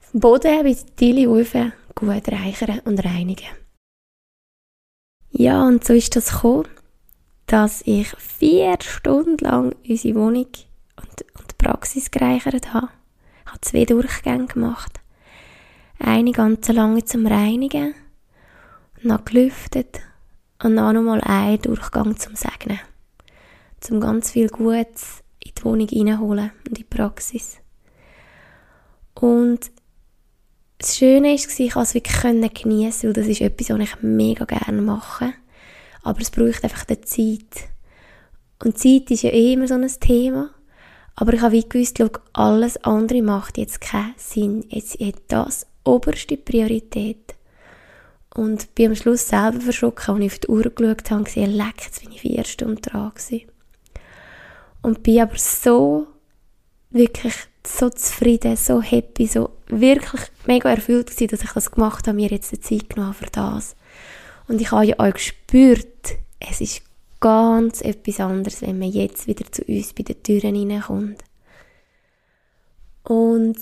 vom 0.00 0.20
Boden 0.20 0.64
bis 0.64 0.84
Diele 0.96 1.26
rauf 1.28 1.52
gut 1.94 2.28
reichern 2.28 2.80
und 2.84 3.04
reinigen. 3.04 3.46
Ja, 5.30 5.66
und 5.66 5.84
so 5.84 5.92
ist 5.92 6.16
das 6.16 6.32
gekommen, 6.32 6.68
dass 7.46 7.82
ich 7.86 8.08
vier 8.18 8.76
Stunden 8.80 9.38
lang 9.44 9.74
unsere 9.88 10.14
Wohnung 10.14 10.46
und, 10.96 11.24
und 11.38 11.50
die 11.50 11.56
Praxis 11.58 12.10
gereichert 12.10 12.72
habe. 12.72 12.88
Ich 13.44 13.50
habe 13.50 13.60
zwei 13.60 13.84
Durchgänge 13.84 14.46
gemacht. 14.46 15.00
Eine 15.98 16.32
ganz 16.32 16.68
lange 16.68 17.04
zum 17.04 17.26
Reinigen, 17.26 17.94
noch 19.04 19.24
gelüftet 19.24 20.00
und 20.62 20.76
dann 20.76 20.94
nochmal 20.94 21.20
einen 21.22 21.60
Durchgang 21.60 22.16
zum 22.16 22.36
Segnen. 22.36 22.80
Zum 23.80 24.00
ganz 24.00 24.30
viel 24.30 24.48
Gutes 24.48 25.22
in 25.44 25.52
die 25.56 25.64
Wohnung 25.64 25.88
reinholen 25.88 26.50
und 26.58 26.68
in 26.68 26.74
die 26.74 26.84
Praxis. 26.84 27.58
Und 29.14 29.70
das 30.78 30.96
Schöne 30.96 31.28
war, 31.28 31.34
ich 31.34 31.72
konnte 31.72 31.80
es 31.80 31.94
wirklich 31.94 32.62
geniessen, 32.62 33.06
weil 33.06 33.12
das 33.12 33.26
ist 33.26 33.40
etwas, 33.40 33.70
was 33.70 33.80
ich 33.80 34.02
mega 34.02 34.44
gerne 34.44 34.82
mache. 34.82 35.32
Aber 36.02 36.20
es 36.20 36.30
braucht 36.30 36.64
einfach 36.64 36.84
die 36.84 37.00
Zeit. 37.02 37.68
Und 38.62 38.78
Zeit 38.78 39.10
ist 39.10 39.22
ja 39.22 39.30
eh 39.30 39.52
immer 39.52 39.68
so 39.68 39.74
ein 39.74 39.86
Thema. 40.00 40.50
Aber 41.14 41.34
ich 41.34 41.40
habe 41.40 41.52
wie 41.52 41.68
gewusst, 41.68 41.98
schau, 41.98 42.08
alles 42.32 42.78
andere 42.78 43.22
macht 43.22 43.58
jetzt 43.58 43.80
keinen 43.80 44.14
Sinn. 44.16 44.64
Jetzt 44.68 44.98
hat 45.00 45.16
das 45.28 45.66
oberste 45.84 46.36
Priorität. 46.36 47.34
Und 48.34 48.74
bin 48.74 48.88
am 48.88 48.94
Schluss 48.94 49.28
selber 49.28 49.60
verschrocken, 49.60 50.14
als 50.14 50.24
ich 50.24 50.32
auf 50.32 50.38
die 50.38 50.48
Uhr 50.48 50.62
geschaut 50.62 51.10
habe 51.10 51.18
und 51.18 51.24
gesehen, 51.24 51.50
leck, 51.50 51.84
jetzt 51.84 52.02
bin 52.02 52.12
ich 52.12 52.22
vier 52.22 52.44
Stunden 52.44 52.80
dran 52.80 53.12
gewesen. 53.14 53.42
Und 54.80 55.02
bin 55.02 55.20
aber 55.20 55.36
so 55.36 56.06
wirklich 56.90 57.34
so 57.66 57.90
zufrieden, 57.90 58.56
so 58.56 58.82
happy, 58.82 59.26
so 59.26 59.50
wirklich 59.68 60.22
mega 60.46 60.70
erfüllt 60.70 61.08
gewesen, 61.08 61.28
dass 61.28 61.42
ich 61.42 61.52
das 61.52 61.70
gemacht 61.70 62.06
habe, 62.06 62.16
mir 62.16 62.28
jetzt 62.28 62.52
die 62.52 62.60
Zeit 62.60 62.90
genommen 62.90 63.14
für 63.14 63.26
das. 63.26 63.76
Und 64.48 64.60
ich 64.60 64.72
habe 64.72 64.86
ja 64.86 64.98
auch 64.98 65.12
gespürt, 65.12 66.16
es 66.40 66.60
ist 66.60 66.82
ganz 67.20 67.80
etwas 67.82 68.18
anderes, 68.20 68.62
wenn 68.62 68.78
man 68.78 68.90
jetzt 68.90 69.26
wieder 69.26 69.50
zu 69.50 69.62
uns 69.62 69.92
bei 69.92 70.02
den 70.02 70.22
Türen 70.22 70.54
hineinkommt. 70.54 71.22
Und 73.04 73.56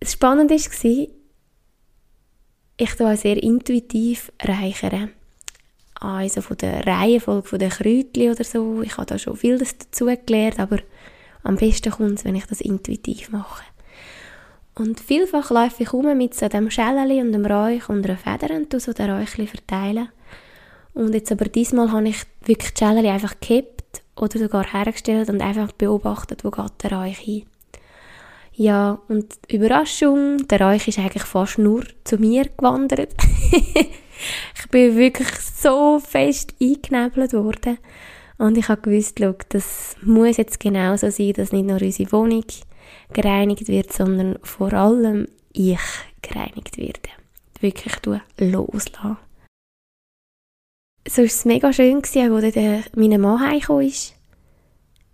das 0.00 0.12
Spannende 0.12 0.54
war, 0.54 1.06
ich 2.80 2.94
tue 2.94 3.14
sehr 3.16 3.42
intuitiv 3.42 4.32
reichere. 4.42 5.10
Also 6.00 6.40
von 6.40 6.56
der 6.56 6.86
Reihenfolge 6.86 7.58
der 7.58 7.68
Kräutchen 7.68 8.32
oder 8.32 8.42
so. 8.42 8.80
Ich 8.80 8.96
habe 8.96 9.04
da 9.04 9.18
schon 9.18 9.36
viel 9.36 9.58
dazu 9.58 10.06
gelernt, 10.24 10.58
aber 10.58 10.78
am 11.42 11.56
besten 11.56 11.90
kommt 11.92 12.18
es, 12.18 12.24
wenn 12.24 12.36
ich 12.36 12.46
das 12.46 12.62
intuitiv 12.62 13.30
mache. 13.32 13.64
Und 14.74 14.98
vielfach 14.98 15.50
laufe 15.50 15.82
ich 15.82 15.92
um 15.92 16.16
mit 16.16 16.34
so 16.34 16.48
dem 16.48 16.70
Schäleli 16.70 17.20
und 17.20 17.32
dem 17.32 17.44
Räuch 17.44 17.90
und 17.90 18.06
einer 18.06 18.16
Feder 18.16 18.54
und 18.54 18.72
so 18.80 18.94
den 18.94 19.10
Räuchli 19.10 19.46
verteilen. 19.46 20.08
Und 20.94 21.12
jetzt 21.12 21.30
aber 21.30 21.44
diesmal 21.44 21.92
habe 21.92 22.08
ich 22.08 22.22
wirklich 22.46 22.72
die 22.72 22.82
Schäleli 22.82 23.08
einfach 23.08 23.38
gekippt 23.38 24.00
oder 24.16 24.38
sogar 24.38 24.72
hergestellt 24.72 25.28
und 25.28 25.42
einfach 25.42 25.70
beobachtet, 25.72 26.44
wo 26.44 26.50
geht 26.50 26.82
der 26.82 26.92
Räuch 26.92 27.18
hin. 27.18 27.49
Ja, 28.60 29.00
und 29.08 29.38
Überraschung, 29.48 30.46
der 30.48 30.60
Räuch 30.60 30.86
ist 30.86 30.98
eigentlich 30.98 31.22
fast 31.22 31.56
nur 31.56 31.82
zu 32.04 32.18
mir 32.18 32.44
gewandert. 32.44 33.14
ich 33.52 34.68
bin 34.70 34.98
wirklich 34.98 35.30
so 35.30 35.98
fest 35.98 36.52
eingenebelt 36.60 37.32
worden. 37.32 37.78
Und 38.36 38.58
ich 38.58 38.68
habe 38.68 38.82
gewusst, 38.82 39.16
schau, 39.18 39.34
das 39.48 39.96
muss 40.02 40.36
jetzt 40.36 40.60
genauso 40.60 41.08
sein, 41.08 41.32
dass 41.32 41.52
nicht 41.52 41.64
nur 41.64 41.80
unsere 41.80 42.12
Wohnung 42.12 42.44
gereinigt 43.14 43.66
wird, 43.66 43.94
sondern 43.94 44.38
vor 44.42 44.74
allem 44.74 45.26
ich 45.54 45.80
gereinigt 46.20 46.76
werde. 46.76 47.08
Wirklich 47.60 47.94
loslassen. 48.36 49.16
So 51.08 51.22
war 51.22 51.24
es 51.24 51.44
mega 51.46 51.72
schön, 51.72 52.02
als 52.02 52.14
mein 52.94 53.20
Mann 53.22 53.40
heimgekommen 53.40 53.86
ist. 53.86 54.14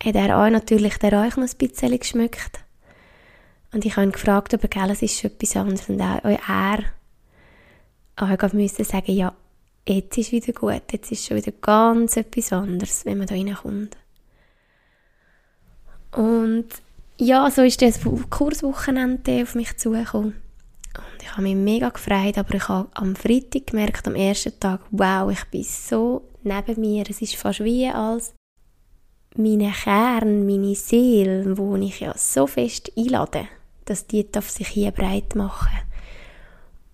Hat 0.02 0.16
er 0.16 0.36
auch 0.36 0.50
natürlich 0.50 0.98
den 0.98 1.14
Räuch 1.14 1.36
noch 1.36 1.46
ein 1.48 1.56
bisschen 1.56 1.96
geschmückt. 1.96 2.65
Und 3.76 3.84
ich 3.84 3.94
habe 3.94 4.06
ihn 4.06 4.12
gefragt, 4.12 4.54
ob 4.54 4.64
er, 4.74 4.88
es 4.88 5.02
ist 5.02 5.22
etwas 5.22 5.54
anderes. 5.54 5.90
Und 5.90 6.00
auch 6.00 6.24
er, 6.24 6.78
auch 8.16 8.52
musste 8.54 8.84
sagen, 8.84 9.12
ja, 9.12 9.34
jetzt 9.86 10.16
ist 10.16 10.32
wieder 10.32 10.54
gut, 10.54 10.80
jetzt 10.90 11.12
ist 11.12 11.26
schon 11.26 11.36
wieder 11.36 11.52
ganz 11.52 12.16
etwas 12.16 12.54
anderes, 12.54 13.04
wenn 13.04 13.18
man 13.18 13.26
da 13.26 13.34
reinkommt. 13.34 13.98
Und 16.12 16.68
ja, 17.18 17.50
so 17.50 17.60
ist 17.60 17.82
das 17.82 18.00
Kurswochenende 18.30 19.42
auf 19.42 19.54
mich 19.54 19.76
zugekommen. 19.76 20.36
Und 20.96 21.22
ich 21.22 21.30
habe 21.32 21.42
mich 21.42 21.56
mega 21.56 21.90
gefreut, 21.90 22.38
aber 22.38 22.54
ich 22.54 22.68
habe 22.68 22.88
am 22.94 23.14
Freitag 23.14 23.66
gemerkt, 23.66 24.06
am 24.06 24.14
ersten 24.14 24.58
Tag, 24.58 24.80
wow, 24.90 25.30
ich 25.30 25.44
bin 25.50 25.64
so 25.64 26.22
neben 26.42 26.80
mir. 26.80 27.04
Es 27.10 27.20
ist 27.20 27.36
fast 27.36 27.62
wie 27.62 27.88
als 27.88 28.32
meine 29.36 29.70
Kern, 29.70 30.46
meine 30.46 30.74
Seele, 30.74 31.58
wo 31.58 31.76
ich 31.76 32.00
ja 32.00 32.16
so 32.16 32.46
fest 32.46 32.90
einlade, 32.96 33.48
dass 33.86 34.06
die 34.06 34.26
auf 34.36 34.50
sich 34.50 34.68
hier 34.68 34.90
breit 34.90 35.34
machen. 35.34 35.78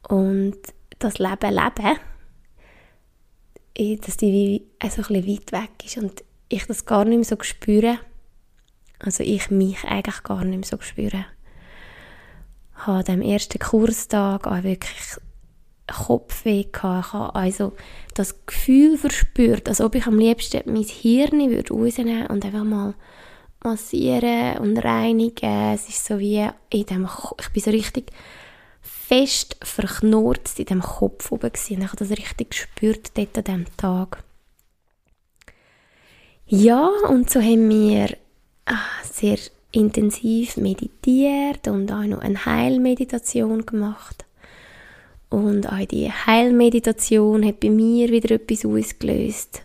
Und 0.08 0.56
das 0.98 1.18
Leben 1.18 1.54
leben, 1.54 1.98
dass 4.00 4.16
die 4.16 4.32
wie 4.32 4.66
also 4.78 5.02
ein 5.02 5.26
weit 5.26 5.52
weg 5.52 5.70
ist 5.84 5.96
und 5.96 6.22
ich 6.48 6.66
das 6.66 6.86
gar 6.86 7.04
nicht 7.04 7.16
mehr 7.16 7.24
so 7.24 7.36
spüre. 7.42 7.98
Also 8.98 9.24
ich 9.24 9.50
mich 9.50 9.82
eigentlich 9.84 10.22
gar 10.22 10.44
nicht 10.44 10.58
mehr 10.58 10.78
so 10.78 10.80
spüre. 10.80 11.24
Habe 12.74 13.12
am 13.12 13.22
ersten 13.22 13.58
Kurstag 13.58 14.46
auch 14.46 14.62
wirklich 14.62 15.16
Kopfweh 15.86 16.64
gehabt. 16.64 17.06
Ich 17.06 17.12
habe 17.12 17.34
also 17.34 17.72
das 18.14 18.46
Gefühl 18.46 18.96
verspürt, 18.96 19.68
als 19.68 19.80
ob 19.80 19.94
ich 19.94 20.06
am 20.06 20.18
liebsten 20.18 20.60
mein 20.66 20.84
Hirn 20.84 21.50
würde 21.50 21.72
rausnehmen 21.72 22.26
und 22.26 22.44
einfach 22.44 22.64
mal 22.64 22.94
massieren 23.64 24.58
und 24.58 24.78
reinigen. 24.78 25.74
Es 25.74 25.88
ist 25.88 26.04
so 26.04 26.18
wie 26.18 26.48
in 26.70 26.86
dem, 26.86 27.08
ich 27.40 27.48
bin 27.50 27.62
so 27.62 27.70
richtig 27.70 28.12
fest 28.80 29.56
verknurrt 29.62 30.58
in 30.58 30.66
dem 30.66 30.80
Kopf 30.80 31.32
oben 31.32 31.52
gewesen. 31.52 31.82
Ich 31.82 31.86
habe 31.86 31.96
das 31.96 32.10
richtig 32.10 32.50
gespürt 32.50 33.12
dort 33.14 33.36
an 33.38 33.44
diesem 33.44 33.76
Tag. 33.76 34.22
Ja, 36.46 36.90
und 37.08 37.30
so 37.30 37.40
haben 37.40 37.68
wir 37.68 38.16
ah, 38.66 38.76
sehr 39.04 39.38
intensiv 39.70 40.56
meditiert 40.56 41.66
und 41.68 41.90
auch 41.90 42.04
noch 42.04 42.20
eine 42.20 42.44
Heilmeditation 42.44 43.64
gemacht. 43.64 44.24
Und 45.30 45.66
auch 45.72 45.86
die 45.86 46.10
Heilmeditation 46.12 47.44
hat 47.46 47.60
bei 47.60 47.70
mir 47.70 48.10
wieder 48.10 48.34
etwas 48.34 48.66
ausgelöst 48.66 49.62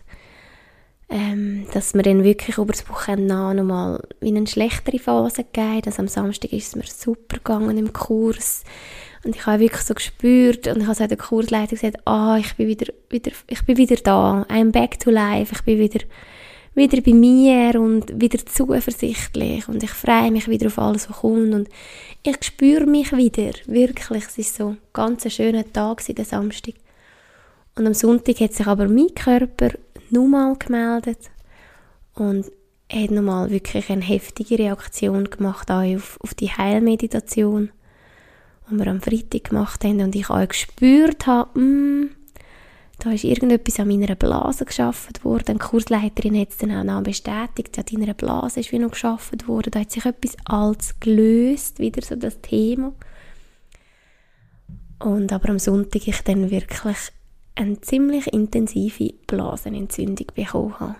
ähm, 1.10 1.66
dass 1.72 1.94
mir 1.94 2.02
dann 2.02 2.22
wirklich 2.22 2.58
über 2.58 2.72
das 2.72 2.88
Wochenende 2.88 3.54
nochmal 3.54 4.02
in 4.20 4.36
eine 4.36 4.46
schlechtere 4.46 4.98
Phase 4.98 5.44
gegeben. 5.44 5.82
Also 5.86 6.02
am 6.02 6.08
Samstag 6.08 6.52
ist 6.52 6.68
es 6.68 6.76
mir 6.76 6.84
super 6.86 7.38
gegangen 7.38 7.78
im 7.78 7.92
Kurs. 7.92 8.62
Und 9.24 9.34
ich 9.34 9.46
habe 9.46 9.60
wirklich 9.60 9.82
so 9.82 9.94
gespürt 9.94 10.68
und 10.68 10.82
ich 10.82 10.86
habe 10.86 10.94
so 10.94 11.06
der 11.06 11.16
Kursleiter 11.16 11.76
gesagt, 11.76 12.06
ah, 12.06 12.36
ich 12.38 12.54
bin 12.56 12.68
wieder, 12.68 12.92
wieder, 13.08 13.32
ich 13.46 13.64
bin 13.64 13.76
wieder 13.76 13.96
da. 13.96 14.46
I'm 14.48 14.70
back 14.70 15.00
to 15.00 15.10
life. 15.10 15.54
Ich 15.54 15.62
bin 15.62 15.78
wieder, 15.78 16.00
wieder 16.74 17.00
bei 17.00 17.14
mir 17.14 17.80
und 17.80 18.20
wieder 18.20 18.44
zuversichtlich 18.44 19.66
und 19.66 19.82
ich 19.82 19.90
freue 19.90 20.30
mich 20.30 20.46
wieder 20.46 20.68
auf 20.68 20.78
alles, 20.78 21.08
was 21.08 21.18
kommt 21.18 21.52
und 21.52 21.68
ich 22.22 22.36
spüre 22.44 22.86
mich 22.86 23.12
wieder. 23.12 23.52
Wirklich. 23.66 24.24
Es 24.24 24.38
ist 24.38 24.56
so 24.56 24.68
ein 24.68 24.78
ganz 24.92 25.30
schöner 25.32 25.70
Tag, 25.72 26.04
der 26.06 26.24
Samstag. 26.24 26.74
Und 27.78 27.86
am 27.86 27.94
Sonntag 27.94 28.40
hat 28.40 28.54
sich 28.54 28.66
aber 28.66 28.88
mein 28.88 29.14
Körper 29.14 29.70
nochmal 30.10 30.56
gemeldet 30.56 31.30
und 32.14 32.46
er 32.88 33.02
hat 33.02 33.10
nochmal 33.10 33.50
wirklich 33.50 33.90
eine 33.90 34.02
heftige 34.02 34.58
Reaktion 34.58 35.28
gemacht 35.28 35.70
auf, 35.70 36.18
auf 36.22 36.34
die 36.34 36.50
Heilmeditation, 36.50 37.70
die 38.70 38.78
wir 38.78 38.86
am 38.86 39.00
Freitag 39.00 39.44
gemacht 39.44 39.84
haben 39.84 40.00
und 40.00 40.16
ich 40.16 40.30
auch 40.30 40.48
gespürt 40.48 41.26
habe, 41.26 41.58
mm, 41.58 42.10
da 42.98 43.12
ist 43.12 43.24
irgendetwas 43.24 43.78
an 43.78 43.88
meiner 43.88 44.16
Blase 44.16 44.64
geschaffen 44.64 45.12
worden. 45.22 45.58
Die 45.58 45.64
Kursleiterin 45.64 46.40
hat 46.40 46.50
es 46.50 46.56
dann 46.56 46.90
auch 46.90 47.02
bestätigt, 47.02 47.78
an 47.78 47.84
deiner 47.84 48.14
Blase 48.14 48.60
ist 48.60 48.72
wie 48.72 48.78
noch 48.80 48.90
geschaffen 48.90 49.46
worden. 49.46 49.70
Da 49.70 49.80
hat 49.80 49.92
sich 49.92 50.04
etwas 50.04 50.36
Altes 50.44 50.98
gelöst, 50.98 51.78
wieder 51.78 52.02
so 52.02 52.16
das 52.16 52.40
Thema. 52.40 52.92
Und 54.98 55.32
aber 55.32 55.50
am 55.50 55.60
Sonntag 55.60 56.08
ich 56.08 56.22
dann 56.22 56.50
wirklich 56.50 57.12
eine 57.58 57.80
ziemlich 57.80 58.32
intensive 58.32 59.14
Blasenentzündung 59.26 60.26
bekommen 60.34 60.78
habe. 60.78 60.96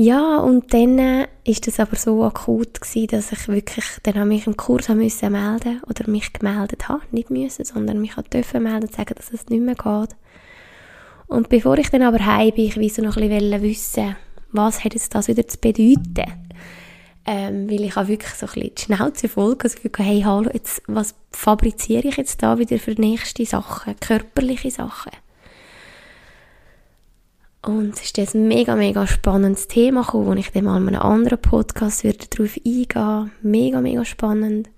Ja, 0.00 0.36
und 0.38 0.72
dann 0.74 0.98
äh, 0.98 1.26
ist 1.44 1.66
das 1.66 1.80
aber 1.80 1.96
so 1.96 2.22
akut 2.22 2.80
gewesen, 2.80 3.08
dass 3.08 3.32
ich 3.32 3.48
wirklich 3.48 3.84
dann 4.04 4.16
an 4.16 4.28
mich 4.28 4.46
im 4.46 4.56
Kurs 4.56 4.88
müssen 4.90 5.32
melden 5.32 5.82
oder 5.88 6.08
mich 6.08 6.32
gemeldet 6.32 6.88
habe, 6.88 7.02
nicht 7.10 7.30
müssen, 7.30 7.64
sondern 7.64 8.00
mich 8.00 8.14
dürfen 8.32 8.62
melden, 8.62 8.88
sagen, 8.88 9.14
dass 9.16 9.32
es 9.32 9.48
nicht 9.48 9.60
mehr 9.60 9.74
geht. 9.74 10.16
Und 11.26 11.48
bevor 11.48 11.78
ich 11.78 11.90
dann 11.90 12.02
aber 12.02 12.24
heim 12.24 12.52
bin, 12.54 12.66
ich 12.66 12.76
will 12.76 12.88
so 12.90 13.02
noch 13.02 13.16
ein 13.16 13.28
bisschen 13.28 13.62
wissen, 13.62 14.16
was 14.52 14.84
hat 14.84 14.94
es 14.94 15.08
das 15.08 15.26
wieder 15.26 15.46
zu 15.48 15.58
bedeuten? 15.58 16.32
Ähm, 17.30 17.68
weil 17.68 17.84
ich 17.84 17.94
auch 17.98 18.08
wirklich 18.08 18.32
so 18.32 18.46
ein 18.46 18.52
bisschen 18.52 18.74
die 18.74 18.82
Schnauze 18.82 19.28
voll 19.28 19.54
das 19.56 19.74
Gefühl 19.74 19.90
hey, 19.98 20.22
hallo, 20.24 20.48
jetzt, 20.50 20.80
was 20.86 21.14
fabriziere 21.30 22.08
ich 22.08 22.16
jetzt 22.16 22.42
da 22.42 22.58
wieder 22.58 22.78
für 22.78 22.92
nächste 22.92 23.44
Sachen, 23.44 23.94
körperliche 24.00 24.70
Sachen? 24.70 25.12
Und 27.60 27.94
es 27.96 28.04
ist 28.04 28.34
ein 28.34 28.48
mega, 28.48 28.76
mega 28.76 29.06
spannendes 29.06 29.68
Thema 29.68 30.04
gekommen, 30.04 30.26
wo 30.26 30.32
ich 30.32 30.52
dann 30.52 30.64
mal 30.64 30.80
in 30.80 30.88
einem 30.88 31.02
anderen 31.02 31.38
Podcast 31.38 32.02
würde 32.02 32.26
darauf 32.30 32.56
eingehen 32.64 33.30
Mega, 33.42 33.82
mega 33.82 34.06
spannend. 34.06 34.70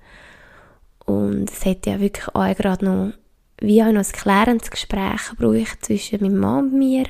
Und 1.07 1.49
es 1.53 1.65
hat 1.65 1.87
ja 1.87 2.01
wirklich 2.01 2.35
auch 2.35 2.57
gerade 2.57 2.85
noch, 2.85 3.13
wie 3.61 3.81
auch 3.81 3.93
noch 3.93 4.05
ein 4.05 4.13
klärendes 4.13 4.73
Gespräch 4.73 5.31
gebraucht 5.31 5.85
zwischen 5.85 6.21
meinem 6.21 6.39
Mann 6.39 6.65
und 6.65 6.79
mir. 6.79 7.05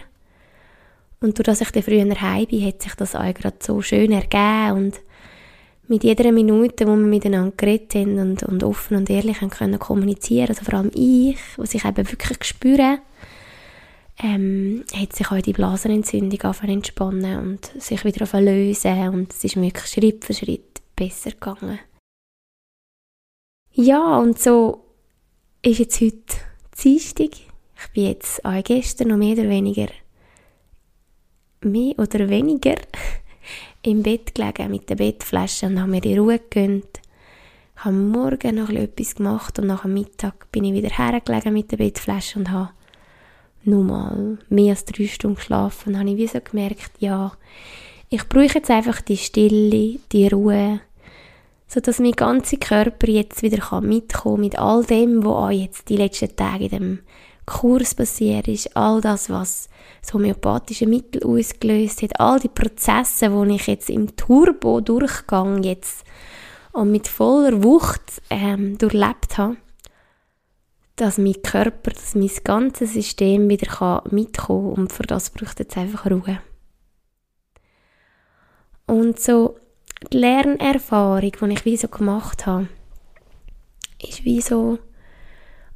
Und 1.21 1.39
durch 1.39 1.47
dass 1.47 1.63
ich 1.63 1.71
dann 1.71 1.83
früher 1.83 2.21
heim 2.21 2.47
bin, 2.47 2.67
hat 2.67 2.83
sich 2.83 2.95
das 2.95 3.17
auch 3.17 3.33
gerade 3.33 3.57
so 3.61 3.81
schön 3.81 4.13
ergeben 4.13 4.73
und 4.73 5.01
mit 5.91 6.05
jeder 6.05 6.31
Minute, 6.31 6.87
wo 6.87 6.91
wir 6.91 6.97
miteinander 6.97 7.53
geredet 7.57 7.97
haben 7.97 8.19
und, 8.21 8.45
und 8.45 8.63
offen 8.63 8.97
und 8.97 9.11
ehrlich 9.11 9.41
haben 9.41 9.51
können 9.51 9.79
kommunizieren, 9.81 10.49
also 10.49 10.65
vor 10.65 10.75
allem 10.75 10.93
ich, 10.95 11.37
was 11.57 11.75
ich 11.75 11.85
eben 11.85 12.11
wirklich 12.11 12.45
spüre, 12.45 13.01
ähm, 14.23 14.85
hat 14.95 15.15
sich 15.15 15.31
auch 15.33 15.41
die 15.41 15.53
Blasenentzündung 15.53 16.41
angefangen 16.43 16.75
entspannen 16.75 17.39
und 17.41 17.83
sich 17.83 18.05
wieder 18.05 18.23
auf 18.23 18.33
lösen 18.35 19.09
und 19.09 19.33
es 19.33 19.43
ist 19.43 19.57
wirklich 19.57 19.87
Schritt 19.87 20.25
für 20.25 20.33
Schritt 20.33 20.81
besser 20.95 21.33
gegangen. 21.33 21.81
Ja, 23.73 24.19
und 24.19 24.39
so 24.39 24.85
ist 25.63 25.81
jetzt 25.81 26.01
heute 26.01 26.37
Dienstag. 26.83 27.31
Ich 27.33 27.93
bin 27.95 28.05
jetzt 28.05 28.45
auch 28.45 28.63
gestern 28.63 29.09
noch 29.09 29.17
mehr 29.17 29.33
oder 29.33 29.49
weniger 29.49 29.89
mehr 31.63 31.99
oder 31.99 32.29
weniger 32.29 32.77
im 33.83 34.03
Bett 34.03 34.35
gelegen 34.35 34.71
mit 34.71 34.89
der 34.91 34.97
Bettflasche 34.97 35.67
und 35.67 35.81
habe 35.81 35.91
mir 35.91 36.01
die 36.01 36.17
Ruhe 36.17 36.39
gegönnt. 36.39 37.01
Ich 37.77 37.85
habe 37.85 37.97
morgen 37.97 38.57
noch 38.57 38.69
etwas 38.69 39.15
gemacht 39.15 39.59
und 39.59 39.67
nach 39.67 39.83
dem 39.83 39.95
Mittag 39.95 40.51
bin 40.53 40.65
ich 40.65 40.75
wieder 40.75 40.91
hergelegen 40.91 41.55
mit 41.55 41.73
der 41.73 41.79
Bettflasche 41.79 42.39
und 42.39 42.51
habe 42.51 42.71
nur 43.65 43.85
mal 43.85 44.39
mehr 44.49 44.71
als 44.71 44.85
drei 44.85 45.07
Stunden 45.07 45.37
geschlafen. 45.37 45.95
Und 45.95 45.99
habe 45.99 46.11
ich 46.11 46.17
wie 46.17 46.27
so 46.27 46.41
gemerkt, 46.41 46.93
ja, 46.99 47.33
ich 48.09 48.29
brauche 48.29 48.55
jetzt 48.55 48.71
einfach 48.71 49.01
die 49.01 49.17
Stille, 49.17 49.99
die 50.13 50.29
Ruhe, 50.29 50.81
sodass 51.69 52.01
mein 52.01 52.13
ganzer 52.13 52.57
Körper 52.57 53.09
jetzt 53.09 53.43
wieder 53.43 53.59
kann 53.59 53.89
mit 53.89 54.59
all 54.59 54.85
dem, 54.85 55.25
was 55.25 55.33
auch 55.33 55.51
jetzt 55.51 55.89
die 55.89 55.97
letzten 55.97 56.35
Tage 56.35 56.65
in 56.65 56.71
dem 56.71 56.99
Kurs 57.51 57.97
passiert 57.97 58.47
ist, 58.47 58.77
all 58.77 59.01
das, 59.01 59.29
was 59.29 59.69
das 60.01 60.15
homöopathische 60.15 60.87
Mittel 60.87 61.25
ausgelöst 61.25 62.03
hat, 62.03 62.21
all 62.21 62.39
die 62.39 62.49
Prozesse, 62.49 63.29
die 63.29 63.55
ich 63.57 63.67
jetzt 63.67 63.91
im 63.91 64.15
Turbo-Durchgang 64.17 65.65
jetzt 65.65 66.05
und 66.73 66.93
mit 66.93 67.09
voller 67.09 67.63
Wucht 67.65 68.23
ähm, 68.31 68.79
durchlebt 68.79 69.37
habe, 69.37 69.57
dass 70.95 71.19
mein 71.19 71.43
Körper, 71.43 71.91
dass 71.91 72.15
mein 72.15 72.31
ganzes 72.45 72.93
System 72.93 73.49
wieder 73.49 74.03
mitkommen 74.11 74.33
kann 74.77 74.85
und 74.85 74.93
für 74.93 75.03
das 75.03 75.31
braucht 75.31 75.59
jetzt 75.59 75.77
einfach 75.77 76.07
Ruhe. 76.07 76.39
Und 78.87 79.19
so 79.19 79.57
die 80.13 80.19
Lernerfahrung, 80.19 81.33
die 81.41 81.53
ich 81.53 81.65
wie 81.65 81.77
so 81.77 81.89
gemacht 81.89 82.47
habe, 82.47 82.69
ist 84.01 84.25
wie 84.25 84.41
so, 84.41 84.79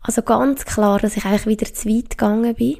also 0.04 0.22
ganz 0.22 0.64
klar, 0.64 0.98
dass 0.98 1.16
ich 1.16 1.24
eigentlich 1.24 1.46
wieder 1.46 1.72
zu 1.72 1.88
weit 1.88 2.10
gegangen 2.10 2.54
bin. 2.54 2.78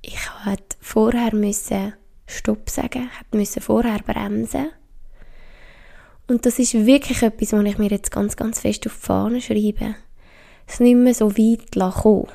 Ich 0.00 0.18
hätte 0.44 0.76
vorher 0.80 1.34
müssen 1.34 1.94
Stopp 2.26 2.70
sagen, 2.70 3.10
hätte 3.18 3.36
müssen 3.36 3.60
vorher 3.60 3.98
bremsen. 3.98 4.70
Und 6.28 6.46
das 6.46 6.58
ist 6.58 6.74
wirklich 6.74 7.22
etwas, 7.22 7.52
was 7.52 7.64
ich 7.64 7.78
mir 7.78 7.90
jetzt 7.90 8.10
ganz, 8.10 8.36
ganz 8.36 8.60
fest 8.60 8.86
auf 8.86 8.94
die 8.94 9.06
Fahne 9.06 9.40
schreibe. 9.40 9.96
Es 10.66 10.80
nicht 10.80 10.96
mehr 10.96 11.14
so 11.14 11.36
weit 11.36 11.72
kommen 11.72 12.28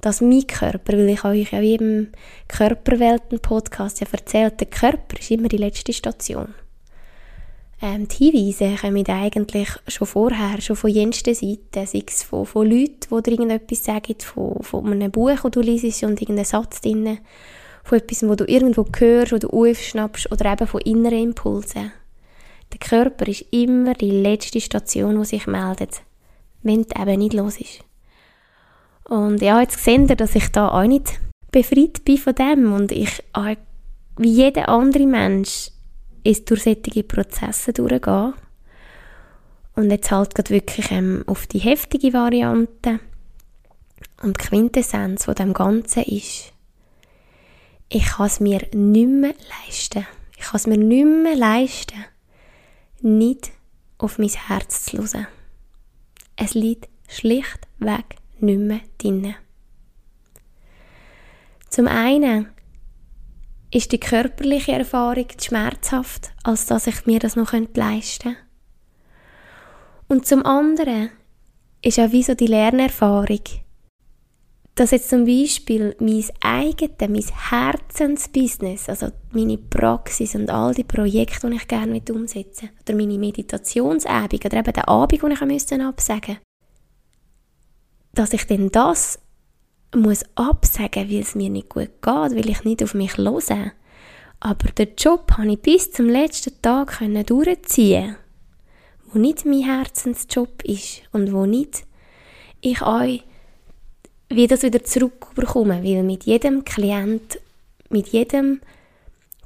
dass 0.00 0.20
mein 0.20 0.46
Körper, 0.46 0.92
weil 0.92 1.08
ich 1.08 1.24
euch 1.24 1.52
ja 1.52 1.60
wie 1.60 1.74
im 1.74 2.12
Körperwelten-Podcast 2.46 4.00
ja 4.00 4.06
erzählt, 4.10 4.60
der 4.60 4.68
Körper 4.68 5.18
ist 5.18 5.30
immer 5.30 5.48
die 5.48 5.56
letzte 5.56 5.92
Station. 5.92 6.54
Ähm, 7.80 8.08
die 8.08 8.30
Hinweise 8.30 8.74
kommen 8.80 9.06
eigentlich 9.06 9.68
schon 9.86 10.06
vorher, 10.06 10.60
schon 10.60 10.74
von 10.74 10.90
jensten 10.90 11.34
Seiten, 11.34 11.86
sei 11.86 12.02
es 12.06 12.24
von, 12.24 12.44
von 12.44 12.68
Leuten, 12.68 13.06
die 13.08 13.22
dir 13.22 13.32
irgendetwas 13.32 13.84
sagen, 13.84 14.16
von, 14.18 14.62
von 14.62 14.90
einem 14.90 15.12
Buch, 15.12 15.38
das 15.40 15.50
du 15.52 15.60
liest 15.60 16.02
und 16.02 16.20
irgendeinen 16.20 16.44
Satz 16.44 16.80
drin, 16.80 17.18
von 17.84 17.98
etwas, 17.98 18.28
wo 18.28 18.34
du 18.34 18.44
irgendwo 18.46 18.84
hörst 18.96 19.32
oder 19.32 19.52
aufschnappst 19.52 20.32
oder 20.32 20.52
eben 20.52 20.66
von 20.66 20.80
inneren 20.80 21.22
Impulsen. 21.22 21.92
Der 22.72 22.78
Körper 22.80 23.28
ist 23.28 23.46
immer 23.52 23.94
die 23.94 24.10
letzte 24.10 24.60
Station, 24.60 25.18
die 25.20 25.24
sich 25.24 25.46
meldet, 25.46 26.02
wenn 26.62 26.80
es 26.80 27.00
eben 27.00 27.18
nicht 27.20 27.32
los 27.32 27.60
ist. 27.60 27.84
Und 29.04 29.40
ja, 29.40 29.60
jetzt 29.60 29.82
seht 29.82 30.10
ihr, 30.10 30.16
dass 30.16 30.34
ich 30.34 30.48
da 30.48 30.68
auch 30.68 30.86
nicht 30.86 31.18
befreit 31.50 32.04
bin 32.04 32.18
von 32.18 32.34
dem 32.34 32.72
und 32.72 32.92
ich 32.92 33.22
wie 34.18 34.30
jeder 34.30 34.68
andere 34.68 35.06
Mensch 35.06 35.70
ist 36.24 36.50
durch 36.50 36.62
solche 36.62 37.02
Prozesse 37.02 37.72
durchgehen. 37.72 38.34
Und 39.74 39.90
jetzt 39.90 40.10
halt 40.10 40.34
gerade 40.34 40.50
wirklich 40.50 40.90
ähm, 40.90 41.22
auf 41.26 41.46
die 41.46 41.60
heftige 41.60 42.12
Variante. 42.12 43.00
Und 44.22 44.40
die 44.40 44.46
Quintessenz 44.46 45.24
von 45.24 45.34
dem 45.34 45.52
Ganzen 45.52 46.02
ist, 46.02 46.52
ich 47.88 48.04
kann 48.04 48.26
es 48.26 48.40
mir 48.40 48.60
nicht 48.74 49.08
mehr 49.08 49.34
leisten. 49.66 50.06
Ich 50.36 50.44
kann 50.44 50.56
es 50.56 50.66
mir 50.66 50.76
nicht 50.76 51.04
mehr 51.04 51.36
leisten, 51.36 52.04
nicht 53.00 53.50
auf 53.98 54.18
mein 54.18 54.28
Herz 54.28 54.84
zu 54.84 54.98
hören. 54.98 55.26
Es 56.36 56.54
liegt 56.54 56.88
schlichtweg 57.08 58.16
nicht 58.40 58.60
mehr 58.60 58.80
drin. 58.98 59.34
Zum 61.70 61.86
einen 61.88 62.48
ist 63.70 63.92
die 63.92 64.00
körperliche 64.00 64.72
Erfahrung 64.72 65.26
schmerzhaft, 65.40 66.30
als 66.42 66.66
dass 66.66 66.86
ich 66.86 67.06
mir 67.06 67.18
das 67.18 67.36
noch 67.36 67.52
leisten 67.52 68.22
könnte. 68.22 68.36
Und 70.08 70.26
zum 70.26 70.44
anderen 70.46 71.10
ist 71.82 71.98
auch 71.98 72.12
wie 72.12 72.22
so 72.22 72.34
die 72.34 72.46
Lernerfahrung, 72.46 73.42
dass 74.74 74.92
jetzt 74.92 75.10
zum 75.10 75.26
Beispiel 75.26 75.96
mein 75.98 76.24
eigenes, 76.40 77.30
mein 77.30 77.40
Herzensbusiness, 77.50 78.88
also 78.88 79.08
meine 79.32 79.58
Praxis 79.58 80.34
und 80.34 80.50
all 80.50 80.72
die 80.72 80.84
Projekte, 80.84 81.50
die 81.50 81.56
ich 81.56 81.68
gerne 81.68 82.00
umsetzen 82.10 82.70
oder 82.80 82.96
meine 82.96 83.18
Meditationsabend 83.18 84.44
oder 84.44 84.58
eben 84.58 84.72
der 84.72 84.88
Abend, 84.88 85.22
den 85.22 85.32
ich 85.32 85.42
absagen 85.42 86.36
musste, 86.36 86.38
dass 88.14 88.32
ich 88.32 88.46
denn 88.46 88.70
das 88.70 89.18
muss 89.94 90.24
absagen, 90.34 91.10
weil 91.10 91.20
es 91.20 91.34
mir 91.34 91.50
nicht 91.50 91.68
gut 91.68 91.90
geht, 92.02 92.04
weil 92.04 92.48
ich 92.50 92.64
nicht 92.64 92.82
auf 92.82 92.94
mich 92.94 93.16
höre. 93.16 93.72
Aber 94.40 94.68
den 94.70 94.94
Job 94.96 95.32
habe 95.36 95.52
ich 95.52 95.60
bis 95.60 95.90
zum 95.90 96.08
letzten 96.08 96.60
Tag 96.62 97.00
durchziehen 97.26 98.16
wo 99.12 99.18
nicht 99.18 99.44
mein 99.44 99.64
Herzensjob 99.64 100.62
ist 100.64 101.02
und 101.12 101.32
wo 101.32 101.46
nicht 101.46 101.84
ich 102.60 102.82
euch 102.82 103.22
wie 104.30 104.46
das 104.46 104.62
wieder 104.62 104.84
zurückbekomme, 104.84 105.82
weil 105.82 106.02
mit 106.02 106.24
jedem 106.24 106.64
Klient, 106.64 107.40
mit 107.88 108.08
jedem 108.08 108.60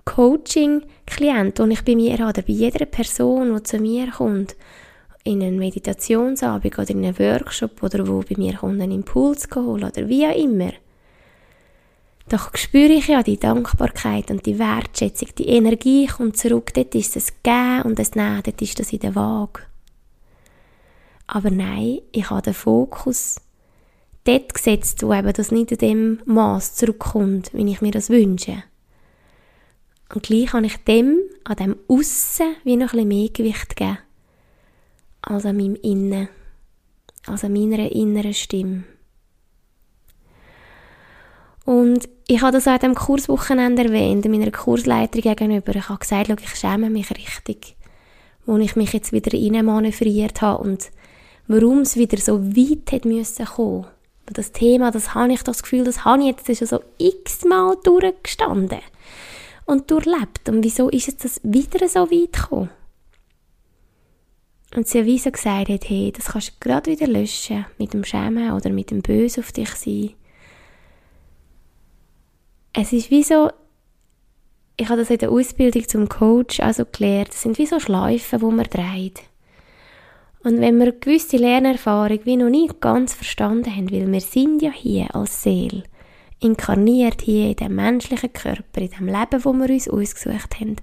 Coaching-Klient, 0.05 1.59
den 1.61 1.70
ich 1.70 1.85
bei 1.85 1.94
mir 1.94 2.18
habe, 2.18 2.42
bei 2.42 2.52
jeder 2.52 2.87
Person, 2.87 3.55
die 3.55 3.62
zu 3.62 3.78
mir 3.78 4.11
kommt, 4.11 4.57
in 5.24 5.42
einen 5.42 5.58
Meditationsabend 5.58 6.78
oder 6.78 6.90
in 6.90 7.04
einen 7.04 7.18
Workshop 7.18 7.82
oder 7.82 8.06
wo 8.06 8.20
bei 8.20 8.37
mir 8.37 8.54
kommt, 8.54 8.80
einen 8.80 8.92
Impuls 8.92 9.48
holen 9.54 9.85
oder 9.85 10.08
wie 10.08 10.26
auch 10.26 10.37
immer, 10.37 10.72
doch 12.28 12.56
spüre 12.56 12.92
ich 12.92 13.08
ja 13.08 13.22
die 13.22 13.38
Dankbarkeit 13.38 14.30
und 14.30 14.46
die 14.46 14.58
Wertschätzung, 14.58 15.28
die 15.37 15.48
Energie 15.48 16.06
kommt 16.06 16.37
zurück, 16.37 16.72
dort 16.74 16.94
ist 16.94 17.16
das 17.16 17.32
Gehen 17.42 17.82
und 17.82 17.98
das 17.98 18.14
Nehmen, 18.14 18.42
dort 18.42 18.62
ist 18.62 18.78
das 18.78 18.92
in 18.92 19.00
der 19.00 19.14
Waage. 19.14 19.62
Aber 21.26 21.50
nein, 21.50 22.00
ich 22.12 22.30
habe 22.30 22.42
den 22.42 22.54
Fokus 22.54 23.40
dort 24.24 24.54
gesetzt, 24.54 25.02
wo 25.02 25.12
eben 25.12 25.32
das 25.32 25.50
nicht 25.50 25.72
in 25.72 25.78
dem 25.78 26.20
Maß 26.24 26.74
zurückkommt, 26.74 27.52
wie 27.52 27.70
ich 27.70 27.80
mir 27.80 27.90
das 27.90 28.11
wünsche. 28.11 28.62
Und 30.14 30.22
gleich 30.22 30.46
kann 30.46 30.64
ich 30.64 30.76
dem, 30.85 31.18
an 31.44 31.56
dem 31.56 31.76
Aussen, 31.88 32.54
wie 32.64 32.76
noch 32.76 32.92
ein 32.92 33.08
bisschen 33.08 33.08
mehr 33.08 33.28
Gewicht 33.30 33.76
geben 33.76 33.98
als 35.22 35.46
an 35.46 35.56
meinem 35.56 35.76
Innen, 35.76 36.28
als 37.26 37.44
an 37.44 37.52
meiner 37.52 37.90
inneren 37.90 38.35
Stimme. 38.35 38.85
Und 41.64 42.08
ich 42.26 42.42
habe 42.42 42.52
das 42.52 42.66
auch 42.66 42.72
an 42.72 42.78
diesem 42.80 42.94
Kurswochenende 42.94 43.85
erwähnt, 43.85 44.24
meiner 44.28 44.50
Kursleiterin 44.50 45.37
gegenüber. 45.37 45.76
Ich 45.76 45.88
habe 45.88 46.00
gesagt, 46.00 46.28
ich 46.28 46.54
schäme 46.56 46.90
mich 46.90 47.11
richtig, 47.11 47.76
wo 48.46 48.56
ich 48.58 48.74
mich 48.74 48.92
jetzt 48.92 49.12
wieder 49.12 49.32
reinmanövriert 49.32 50.42
habe 50.42 50.62
und 50.62 50.90
warum 51.46 51.80
es 51.80 51.96
wieder 51.96 52.18
so 52.18 52.44
weit 52.44 52.92
hat 52.92 53.04
müssen 53.04 53.46
kommen. 53.46 53.87
Das 54.26 54.52
Thema, 54.52 54.90
das 54.90 55.14
habe 55.14 55.32
ich 55.32 55.42
das 55.42 55.62
Gefühl, 55.62 55.85
das 55.85 56.04
habe 56.04 56.22
ich 56.22 56.28
jetzt 56.28 56.58
schon 56.58 56.66
so 56.66 56.80
x-mal 56.98 57.76
durchgestanden 57.82 58.80
und 59.66 59.90
durchlebt. 59.90 60.48
Und 60.48 60.64
wieso 60.64 60.88
ist 60.88 61.08
es 61.08 61.16
das 61.16 61.40
wieder 61.42 61.88
so 61.88 62.11
weit 62.11 62.32
gekommen? 62.32 62.70
Und 64.74 64.88
sie 64.88 65.04
wie 65.04 65.18
so 65.18 65.30
gesagt 65.30 65.68
hat, 65.68 65.88
hey, 65.88 66.12
das 66.16 66.26
kannst 66.26 66.48
du 66.48 66.52
gerade 66.61 66.90
wieder 66.90 67.06
löschen, 67.06 67.66
mit 67.78 67.92
dem 67.92 68.04
Schämen 68.04 68.52
oder 68.52 68.70
mit 68.70 68.90
dem 68.90 69.02
Böse 69.02 69.40
auf 69.40 69.52
dich 69.52 69.70
sein. 69.70 70.11
Es 72.72 72.92
ist 72.92 73.11
wie 73.11 73.22
so, 73.22 73.50
ich 74.78 74.88
habe 74.88 75.00
das 75.00 75.11
in 75.11 75.18
der 75.18 75.30
Ausbildung 75.30 75.87
zum 75.87 76.08
Coach 76.08 76.61
also 76.61 76.85
gelernt, 76.90 77.30
es 77.30 77.42
sind 77.42 77.58
wie 77.58 77.66
so 77.66 77.78
Schleifen, 77.78 78.40
wo 78.40 78.50
man 78.50 78.64
dreht. 78.64 79.22
Und 80.42 80.61
wenn 80.61 80.78
wir 80.78 80.92
gewisse 80.92 81.37
Lernerfahrung 81.37 82.20
wie 82.24 82.37
noch 82.37 82.48
nicht 82.48 82.80
ganz 82.80 83.12
verstanden 83.12 83.76
haben, 83.76 83.92
weil 83.92 84.11
wir 84.11 84.20
sind 84.20 84.62
ja 84.62 84.70
hier 84.70 85.14
als 85.14 85.42
Seele, 85.42 85.85
inkarniert 86.40 87.22
hier 87.22 87.50
in 87.50 87.56
dem 87.56 87.76
menschlichen 87.76 88.32
Körper, 88.32 88.80
in 88.80 88.90
dem 88.90 89.06
Leben, 89.06 89.44
wo 89.44 89.52
wir 89.52 89.70
uns 89.70 89.88
ausgesucht 89.88 90.58
haben, 90.58 90.76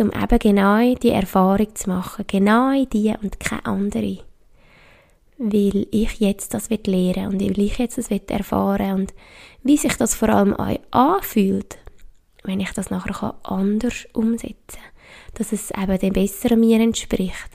um 0.00 0.10
eben 0.10 0.38
genau 0.38 0.94
die 0.94 1.10
Erfahrung 1.10 1.74
zu 1.74 1.88
machen. 1.88 2.24
Genau 2.26 2.84
die 2.84 3.14
und 3.22 3.40
keine 3.40 3.66
andere. 3.66 4.18
Weil 5.38 5.86
ich 5.90 6.18
jetzt 6.18 6.54
das 6.54 6.70
lernen 6.70 7.28
und 7.28 7.40
weil 7.40 7.60
ich 7.60 7.78
jetzt 7.78 7.98
das 7.98 8.10
erfahren 8.10 8.92
und 8.92 9.14
wie 9.62 9.76
sich 9.76 9.96
das 9.96 10.14
vor 10.14 10.30
allem 10.30 10.54
auch 10.54 10.78
anfühlt, 10.90 11.78
wenn 12.44 12.60
ich 12.60 12.72
das 12.72 12.90
nachher 12.90 13.34
anders 13.42 14.06
umsetzen 14.12 14.56
kann. 14.68 14.82
Dass 15.34 15.52
es 15.52 15.70
eben 15.70 15.98
dem 15.98 16.12
Besseren 16.12 16.60
mir 16.60 16.80
entspricht. 16.80 17.50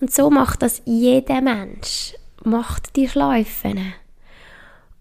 Und 0.00 0.12
so 0.12 0.30
macht 0.30 0.62
das 0.62 0.82
jeder 0.84 1.40
Mensch. 1.40 2.14
Macht 2.44 2.94
die 2.96 3.08
Schleifen. 3.08 3.94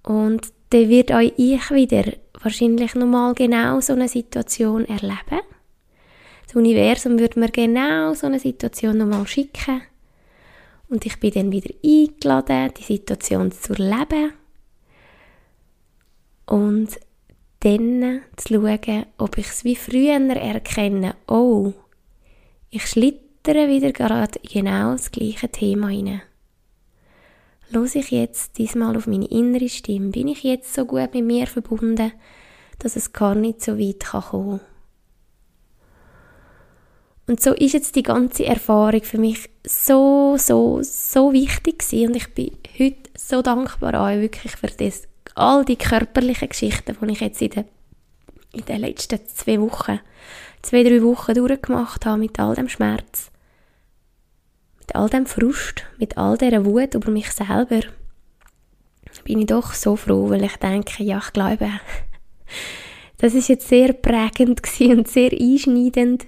Und 0.04 0.48
dann 0.70 0.90
wird 0.90 1.12
euch 1.12 1.34
ich 1.38 1.70
wieder 1.72 2.14
wahrscheinlich 2.42 2.96
nochmal 2.96 3.34
genau 3.34 3.80
so 3.80 3.94
eine 3.94 4.08
Situation 4.08 4.86
erleben. 4.86 5.42
Das 6.48 6.56
Universum 6.56 7.20
würde 7.20 7.40
mir 7.42 7.50
genau 7.50 8.14
so 8.14 8.26
eine 8.26 8.40
Situation 8.40 8.98
nochmal 8.98 9.28
schicken. 9.28 9.82
Und 10.88 11.06
ich 11.06 11.20
bin 11.20 11.32
dann 11.32 11.52
wieder 11.52 11.74
eingeladen, 11.84 12.74
die 12.78 12.84
Situation 12.84 13.52
zu 13.52 13.74
erleben. 13.74 14.32
Und 16.46 16.88
dann 17.60 18.22
zu 18.38 18.54
schauen, 18.54 19.06
ob 19.18 19.38
ich 19.38 19.48
es 19.48 19.66
wie 19.66 19.76
früher 19.76 20.14
erkenne, 20.14 21.16
oh, 21.28 21.74
ich 22.70 22.86
schlittere 22.86 23.68
wieder 23.68 23.92
gerade 23.92 24.40
genau 24.42 24.94
das 24.94 25.12
gleiche 25.12 25.50
Thema 25.50 25.90
hinein. 25.90 26.22
Los 27.70 27.96
ich 27.96 28.12
jetzt 28.12 28.58
diesmal 28.58 28.96
auf 28.96 29.08
meine 29.08 29.26
innere 29.26 29.68
Stimme? 29.68 30.12
Bin 30.12 30.30
ich 30.30 30.44
jetzt 30.44 30.74
so 30.74 30.86
gut 30.86 31.14
mit 31.14 31.26
mir 31.26 31.48
verbunden, 31.48 32.14
dass 32.80 32.96
es 32.96 33.12
gar 33.12 33.36
nicht 33.36 33.62
so 33.62 33.78
weit 33.78 34.00
kann 34.00 34.22
kommen 34.22 34.62
Und 37.28 37.42
so 37.42 37.54
ist 37.54 37.74
jetzt 37.74 37.96
die 37.96 38.04
ganze 38.04 38.46
Erfahrung 38.46 39.04
für 39.04 39.18
mich 39.18 39.50
so, 39.66 40.36
so, 40.38 40.80
so 40.82 41.34
wichtig 41.34 41.80
gewesen. 41.80 42.08
und 42.08 42.16
ich 42.16 42.34
bin 42.34 42.52
heute 42.80 43.10
so 43.18 43.42
dankbar 43.42 43.94
an 43.96 44.18
euch 44.18 44.22
wirklich 44.22 44.56
für 44.56 44.68
das, 44.68 45.04
all 45.36 45.66
die 45.66 45.76
körperlichen 45.76 46.50
Geschichten, 46.50 46.98
die 47.02 47.12
ich 47.12 47.20
jetzt 47.20 47.42
in 47.42 47.50
den, 47.50 47.66
in 48.54 48.66
den 48.66 48.82
letzten 48.82 49.20
zwei 49.28 49.60
Wochen, 49.60 50.00
zwei, 50.62 50.84
drei 50.84 51.04
Wochen 51.04 51.34
durchgemacht 51.34 52.06
habe 52.06 52.20
mit 52.20 52.40
all 52.40 52.56
dem 52.56 52.70
Schmerz 52.70 53.30
mit 54.88 54.96
all 54.96 55.10
dem 55.10 55.26
Frust, 55.26 55.84
mit 55.98 56.18
all 56.18 56.38
dieser 56.38 56.66
Wut 56.66 56.96
über 56.96 57.12
mich 57.12 57.32
selber, 57.32 57.82
bin 59.26 59.40
ich 59.40 59.48
doch 59.48 59.74
so 59.74 59.98
froh, 59.98 60.30
weil 60.30 60.46
ich 60.46 60.56
denke, 60.58 61.04
ja, 61.04 61.18
ich 61.18 61.34
glaube, 61.34 61.70
das 63.18 63.34
ist 63.34 63.50
jetzt 63.50 63.68
sehr 63.68 63.92
prägend 63.92 64.62
und 64.80 65.08
sehr 65.08 65.32
einschneidend. 65.34 66.26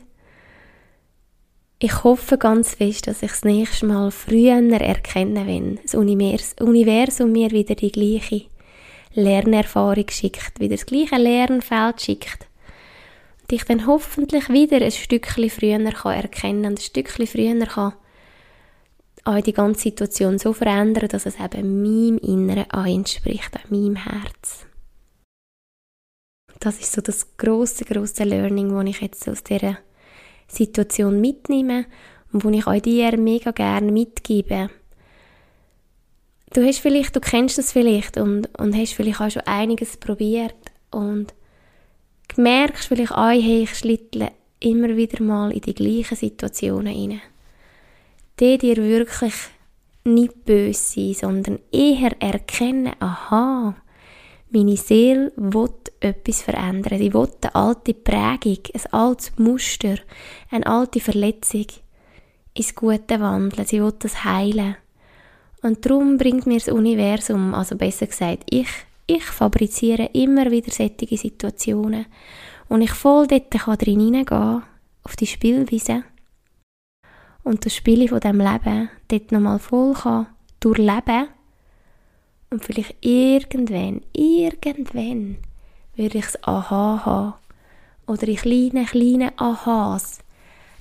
Ich 1.82 2.04
hoffe 2.04 2.38
ganz 2.38 2.76
fest, 2.76 3.08
dass 3.08 3.24
ich 3.24 3.32
das 3.32 3.46
nächste 3.46 3.86
Mal 3.86 4.12
früher 4.12 4.58
erkenne, 4.58 5.48
wenn 5.48 5.80
das 5.82 5.96
Universum 5.96 7.32
mir 7.32 7.52
wieder 7.52 7.74
die 7.76 7.92
gleiche 7.92 8.48
Lernerfahrung 9.14 10.10
schickt, 10.10 10.60
wieder 10.60 10.76
das 10.76 10.86
gleiche 10.86 11.16
Lernfeld 11.16 12.02
schickt. 12.02 12.48
Und 13.42 13.54
ich 13.54 13.64
dann 13.64 13.88
hoffentlich 13.88 14.50
wieder 14.50 14.82
ein 14.82 14.92
Stückchen 14.92 15.50
früher 15.50 15.80
erkennen 15.80 16.30
kann, 16.32 16.66
ein 16.66 16.78
Stückchen 16.78 17.28
früher 17.28 17.66
kann 17.66 17.94
auch 19.24 19.42
die 19.42 19.54
ganze 19.54 19.84
Situation 19.84 20.38
so 20.38 20.52
verändern, 20.52 21.08
dass 21.08 21.26
es 21.26 21.40
eben 21.40 21.82
meinem 21.82 22.18
Inneren 22.18 22.66
entspricht, 22.86 23.56
auch 23.56 23.70
meinem 23.70 23.96
Herz. 23.96 24.66
Das 26.60 26.80
ist 26.80 26.92
so 26.92 27.02
das 27.02 27.38
große, 27.38 27.86
große 27.86 28.24
Learning, 28.26 28.70
das 28.70 28.88
ich 28.88 29.02
jetzt 29.02 29.30
aus 29.30 29.44
dieser 29.44 29.78
Situation 30.50 31.22
mitnehme 31.22 31.86
und 32.32 32.44
wo 32.44 32.50
ich 32.50 32.68
euch 32.68 32.82
dir 32.82 33.18
mega 33.18 33.52
gerne 33.52 33.92
mitgebe. 33.92 34.70
Du 36.54 36.66
hast 36.66 36.80
vielleicht, 36.80 37.16
du 37.16 37.20
kennst 37.20 37.58
das 37.58 37.72
vielleicht 37.72 38.18
und, 38.18 38.50
und 38.60 38.76
hast 38.76 38.94
vielleicht 38.94 39.22
auch 39.22 39.30
schon 39.30 39.44
einiges 39.44 39.98
probiert 39.98 40.56
und 40.92 41.34
merkst 42.36 42.88
vielleicht 42.88 43.12
auch, 43.12 43.30
hey, 43.30 43.64
ich 43.64 43.76
schlittle 43.76 44.32
immer 44.60 44.96
wieder 44.98 45.24
mal 45.24 45.52
in 45.52 45.62
die 45.62 45.74
gleichen 45.76 46.16
Situationen 46.16 46.94
hinein 46.94 47.22
die 48.40 48.58
dir 48.58 48.78
wirklich 48.78 49.34
nicht 50.04 50.46
böse 50.46 50.80
sein, 50.80 51.14
sondern 51.14 51.60
eher 51.72 52.22
erkennen, 52.22 52.94
aha, 53.00 53.76
meine 54.52 54.78
Seele 54.78 55.32
will 55.36 55.70
etwas 56.00 56.42
verändern. 56.42 56.98
Sie 56.98 57.14
will 57.14 57.30
eine 57.42 57.56
alte 57.56 57.94
Prägung, 57.94 58.60
ein 58.74 58.94
altes 58.94 59.32
Muster, 59.38 59.96
eine 60.50 60.66
alte 60.66 61.00
Verletzung 61.00 61.66
ins 62.54 62.76
Gute 62.76 63.20
wandeln. 63.20 63.66
Sie 63.66 63.82
will 63.82 63.94
das 64.00 64.24
heilen. 64.24 64.76
Und 65.62 65.86
darum 65.86 66.18
bringt 66.18 66.46
mir 66.46 66.60
das 66.60 66.70
Universum, 66.70 67.54
also 67.54 67.76
besser 67.76 68.08
gesagt, 68.08 68.44
ich, 68.50 68.70
ich 69.08 69.24
fabriziere 69.24 70.10
immer 70.14 70.50
wieder 70.50 70.72
solche 70.72 71.18
Situationen. 71.18 72.06
Und 72.70 72.82
ich 72.82 72.92
voll 72.92 73.28
dort 73.28 73.52
kann 73.52 73.78
drin 73.78 74.00
hineingehen, 74.00 74.64
auf 75.04 75.16
die 75.16 75.28
Spielweise 75.28 76.04
und 77.44 77.66
das 77.66 77.76
Spiel 77.76 78.08
von 78.08 78.20
dem 78.20 78.40
Leben 78.40 78.90
dort 79.08 79.32
nochmal 79.32 79.60
voll 79.60 79.94
kann 79.94 80.28
durchleben 80.60 81.30
und 82.50 82.64
vielleicht 82.64 82.96
irgendwann, 83.02 84.02
irgendwann 84.14 85.38
würde 85.96 86.18
ich 86.18 86.26
es 86.26 86.44
Aha 86.44 87.06
haben 87.06 87.34
oder 88.08 88.28
in 88.28 88.36
kleinen, 88.38 88.86
kleinen 88.86 89.38
Ahas 89.38 90.20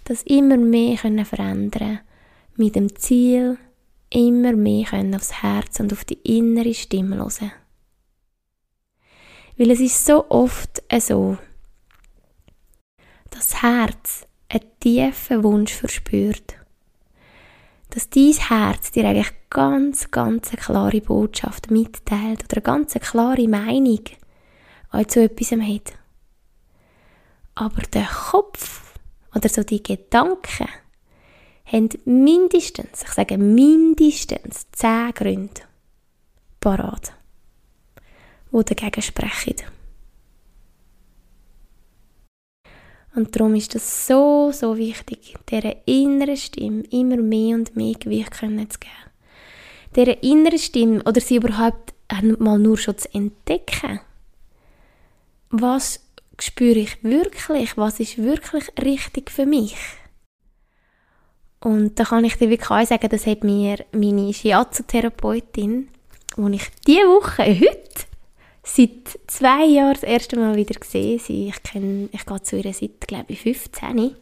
das 0.08 0.22
immer 0.22 0.56
mehr 0.56 0.96
können 0.96 1.26
verändern 1.26 2.00
mit 2.56 2.74
dem 2.74 2.96
Ziel, 2.96 3.58
immer 4.10 4.54
mehr 4.54 4.86
können 4.86 5.14
aufs 5.14 5.42
Herz 5.42 5.80
und 5.80 5.92
auf 5.92 6.04
die 6.04 6.18
innere 6.24 6.72
Stimme 6.72 7.16
hören. 7.16 7.52
Weil 9.58 9.70
es 9.70 9.80
ist 9.80 10.06
so 10.06 10.30
oft 10.30 10.82
so, 10.98 11.36
das 13.30 13.62
Herz 13.62 14.26
einen 14.48 14.62
tiefen 14.80 15.44
Wunsch 15.44 15.74
verspürt. 15.74 16.54
Dass 17.90 18.08
dein 18.08 18.32
Herz 18.32 18.90
dir 18.90 19.06
eigentlich 19.06 19.32
ganz, 19.50 20.10
ganz 20.10 20.50
eine 20.50 20.58
klare 20.58 21.00
Botschaft 21.00 21.70
mitteilt 21.70 22.44
oder 22.44 22.56
eine 22.56 22.62
ganz 22.62 22.94
klare 22.94 23.48
Meinung 23.48 24.00
zu 25.06 25.22
etwas 25.22 25.52
hat. 25.52 25.92
Aber 27.54 27.82
der 27.82 28.06
Kopf 28.06 28.94
oder 29.34 29.48
so 29.48 29.62
die 29.62 29.82
Gedanken 29.82 30.68
haben 31.64 31.88
mindestens, 32.04 33.02
ich 33.02 33.10
sage 33.10 33.36
mindestens 33.36 34.66
zehn 34.72 35.12
Gründe 35.12 35.62
parat, 36.60 37.12
die 38.52 38.64
dagegen 38.64 39.02
sprechen. 39.02 39.56
Und 43.14 43.34
darum 43.34 43.54
ist 43.54 43.74
es 43.74 44.06
so, 44.06 44.52
so 44.52 44.76
wichtig, 44.76 45.34
dieser 45.50 45.74
inneren 45.86 46.36
Stimme 46.36 46.84
immer 46.90 47.16
mehr 47.16 47.56
und 47.56 47.74
mehr 47.74 47.94
Gewicht 47.94 48.34
zu 48.34 48.46
geben. 48.46 49.07
Dieser 49.98 50.22
inneren 50.22 50.60
Stimme, 50.60 51.02
oder 51.02 51.20
sie 51.20 51.36
überhaupt 51.36 51.92
mal 52.38 52.56
nur 52.56 52.78
schon 52.78 52.96
zu 52.96 53.12
entdecken. 53.12 53.98
Was 55.50 55.98
spüre 56.38 56.78
ich 56.78 57.02
wirklich? 57.02 57.76
Was 57.76 57.98
ist 57.98 58.16
wirklich 58.16 58.70
richtig 58.80 59.28
für 59.28 59.44
mich? 59.44 59.76
Und 61.58 61.98
da 61.98 62.04
kann 62.04 62.24
ich 62.24 62.36
dir 62.36 62.48
wirklich 62.48 62.70
auch 62.70 62.86
sagen, 62.86 63.08
das 63.08 63.26
hat 63.26 63.42
mir 63.42 63.84
meine 63.90 64.32
Shiatsu-Therapeutin, 64.32 65.88
die 66.36 66.54
ich 66.54 66.70
diese 66.86 67.00
Woche, 67.00 67.42
heute, 67.42 68.06
seit 68.62 69.18
zwei 69.26 69.64
Jahren 69.64 69.94
das 69.94 70.04
erste 70.04 70.38
Mal 70.38 70.54
wieder 70.54 70.78
gesehen. 70.78 71.18
Sie, 71.18 71.48
ich, 71.48 71.60
kenn, 71.64 72.08
ich 72.12 72.24
gehe 72.24 72.42
zu 72.42 72.56
ihr 72.56 72.72
seit, 72.72 73.00
glaube 73.08 73.32
ich, 73.32 73.40
15. 73.40 73.98
Und 73.98 74.16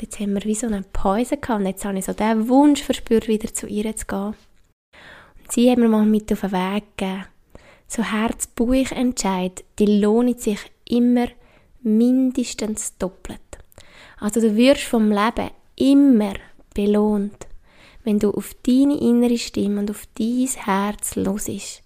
jetzt 0.00 0.18
haben 0.20 0.32
wir 0.32 0.44
wie 0.44 0.54
so 0.54 0.68
eine 0.68 0.84
Pause 0.90 1.36
gehabt 1.36 1.60
und 1.60 1.66
jetzt 1.66 1.84
habe 1.84 1.98
ich 1.98 2.06
so 2.06 2.14
den 2.14 2.48
Wunsch 2.48 2.82
verspürt, 2.82 3.28
wieder 3.28 3.52
zu 3.52 3.66
ihr 3.66 3.94
zu 3.94 4.06
gehen. 4.06 4.34
Sie 5.48 5.70
haben 5.70 5.82
mir 5.82 5.88
mal 5.88 6.04
mit 6.04 6.32
auf 6.32 6.40
den 6.40 6.52
Weg 6.52 6.84
gegeben. 6.96 7.24
So 7.88 8.02
Herz-Bauch-Entscheid, 8.02 9.64
die 9.78 10.00
lohnt 10.00 10.40
sich 10.40 10.58
immer 10.88 11.26
mindestens 11.82 12.96
doppelt. 12.98 13.40
Also 14.18 14.40
du 14.40 14.56
wirst 14.56 14.82
vom 14.82 15.10
Leben 15.10 15.50
immer 15.76 16.34
belohnt, 16.74 17.46
wenn 18.04 18.18
du 18.18 18.30
auf 18.30 18.54
deine 18.66 18.98
innere 18.98 19.38
Stimme 19.38 19.80
und 19.80 19.90
auf 19.90 20.04
dein 20.18 20.48
Herz 20.48 21.14
losisch 21.16 21.82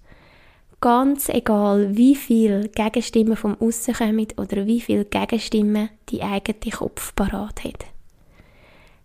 ganz 0.81 1.29
egal, 1.29 1.97
wie 1.97 2.17
viel 2.17 2.69
Gegenstimmen 2.69 3.37
vom 3.37 3.61
Aussen 3.61 3.95
kommen 3.95 4.27
oder 4.37 4.67
wie 4.67 4.81
viel 4.81 5.05
Gegenstimmen 5.05 5.91
die 6.09 6.23
eigene 6.23 6.73
Kopf 6.73 7.15
parat 7.15 7.65
hat. 7.65 7.85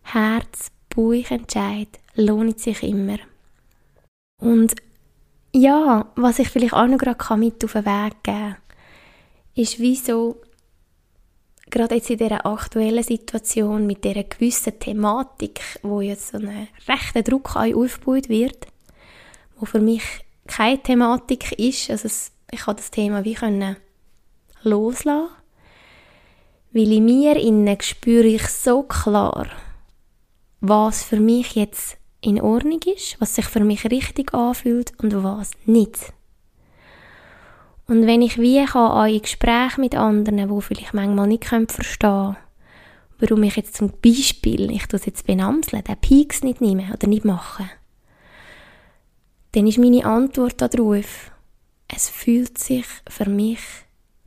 Herz, 0.04 0.72
Bauch, 0.96 1.30
Entscheid 1.30 1.90
lohnt 2.16 2.60
sich 2.60 2.82
immer. 2.84 3.18
Und 4.38 4.76
ja, 5.54 6.12
was 6.16 6.40
ich 6.40 6.50
vielleicht 6.50 6.74
auch 6.74 6.88
noch 6.88 6.98
gerade 6.98 7.38
mit 7.38 7.64
auf 7.64 7.74
den 7.74 7.86
Weg 7.86 8.24
geben 8.24 8.38
kann, 8.38 8.56
ist 9.56 9.80
wieso 9.80 10.42
gerade 11.70 11.96
jetzt 11.96 12.10
in 12.10 12.18
dieser 12.18 12.46
aktuellen 12.46 13.04
Situation 13.04 13.88
mit 13.88 14.04
dieser 14.04 14.24
gewissen 14.24 14.80
Thematik, 14.80 15.62
wo 15.82 16.02
jetzt 16.02 16.30
so 16.30 16.38
ein 16.38 16.68
rechter 16.88 17.24
Druck 17.24 17.56
aufgebaut 17.56 18.30
wird, 18.30 18.68
wo 19.58 19.66
für 19.66 19.80
mich 19.80 20.04
keine 20.48 20.82
Thematik 20.82 21.54
ist. 21.54 21.90
Also 21.90 22.08
es, 22.08 22.32
ich 22.52 22.62
kann 22.62 22.76
das 22.76 22.92
Thema 22.92 23.24
wie 23.24 23.34
können 23.34 23.78
loslassen, 24.64 25.30
weil 26.72 26.92
in 26.92 27.06
mir 27.06 27.38
innen 27.38 27.80
spüre 27.82 28.28
ich 28.28 28.48
so 28.48 28.84
klar, 28.84 29.48
was 30.60 31.04
für 31.04 31.20
mich 31.20 31.56
jetzt 31.56 31.98
in 32.26 32.42
Ordnung 32.42 32.80
ist, 32.96 33.20
was 33.20 33.36
sich 33.36 33.46
für 33.46 33.64
mich 33.64 33.86
richtig 33.86 34.34
anfühlt 34.34 34.94
und 35.02 35.24
was 35.24 35.52
nicht. 35.66 36.14
Und 37.88 38.08
wenn 38.08 38.22
ich 38.22 38.40
wie 38.40 38.66
kann, 38.66 38.92
auch 38.92 39.06
in 39.06 39.22
Gesprächen 39.22 39.82
mit 39.82 39.96
anderen, 39.96 40.50
die 40.50 40.62
vielleicht 40.62 40.94
manchmal 40.94 41.28
nicht 41.28 41.46
verstehen 41.46 42.00
können, 42.00 42.38
warum 43.20 43.44
ich 43.44 43.56
jetzt 43.56 43.76
zum 43.76 43.92
Beispiel, 44.04 44.72
ich 44.72 44.88
tue 44.88 45.00
es 45.00 45.06
jetzt 45.06 45.28
benamseln, 45.28 45.84
den 45.84 45.98
Peaks 45.98 46.44
nicht 46.44 46.62
nehme 46.62 46.92
oder 46.92 47.08
nicht 47.08 47.26
mache, 47.26 47.70
dann 49.52 49.68
ist 49.68 49.78
meine 49.78 50.06
Antwort 50.06 50.60
darauf, 50.62 51.32
es 51.88 52.10
fühlt 52.10 52.58
sich 52.58 52.86
für 53.08 53.30
mich 53.30 53.60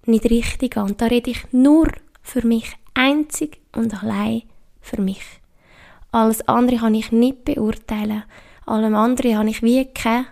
nicht 0.07 0.25
richtig 0.31 0.77
an. 0.77 0.97
Da 0.97 1.07
rede 1.07 1.31
ich 1.31 1.53
nur 1.53 1.89
für 2.23 2.47
mich, 2.47 2.77
einzig 2.95 3.59
und 3.75 4.03
allein 4.03 4.43
für 4.81 5.01
mich. 5.03 5.38
Alles 6.11 6.47
andere 6.49 6.79
kann 6.79 6.95
ich 6.95 7.13
nicht 7.13 7.45
beurteilen. 7.45 8.25
Allem 8.67 8.95
anderen 8.95 9.39
habe 9.39 9.51
ich 9.51 9.63
wie 9.63 9.85
kein 9.87 10.27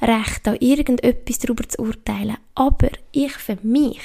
Recht, 0.00 0.46
da 0.46 0.54
irgendetwas 0.58 1.38
darüber 1.38 1.68
zu 1.68 1.82
urteilen. 1.82 2.36
Aber 2.54 2.88
ich 3.12 3.32
für 3.32 3.58
mich, 3.62 4.00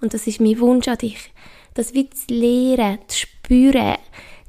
und 0.00 0.14
das 0.14 0.26
ist 0.26 0.40
mein 0.40 0.58
Wunsch 0.58 0.88
an 0.88 0.98
dich, 0.98 1.30
das 1.74 1.94
wie 1.94 2.10
zu 2.10 2.34
lernen, 2.34 2.98
zu 3.06 3.18
spüren, 3.18 3.96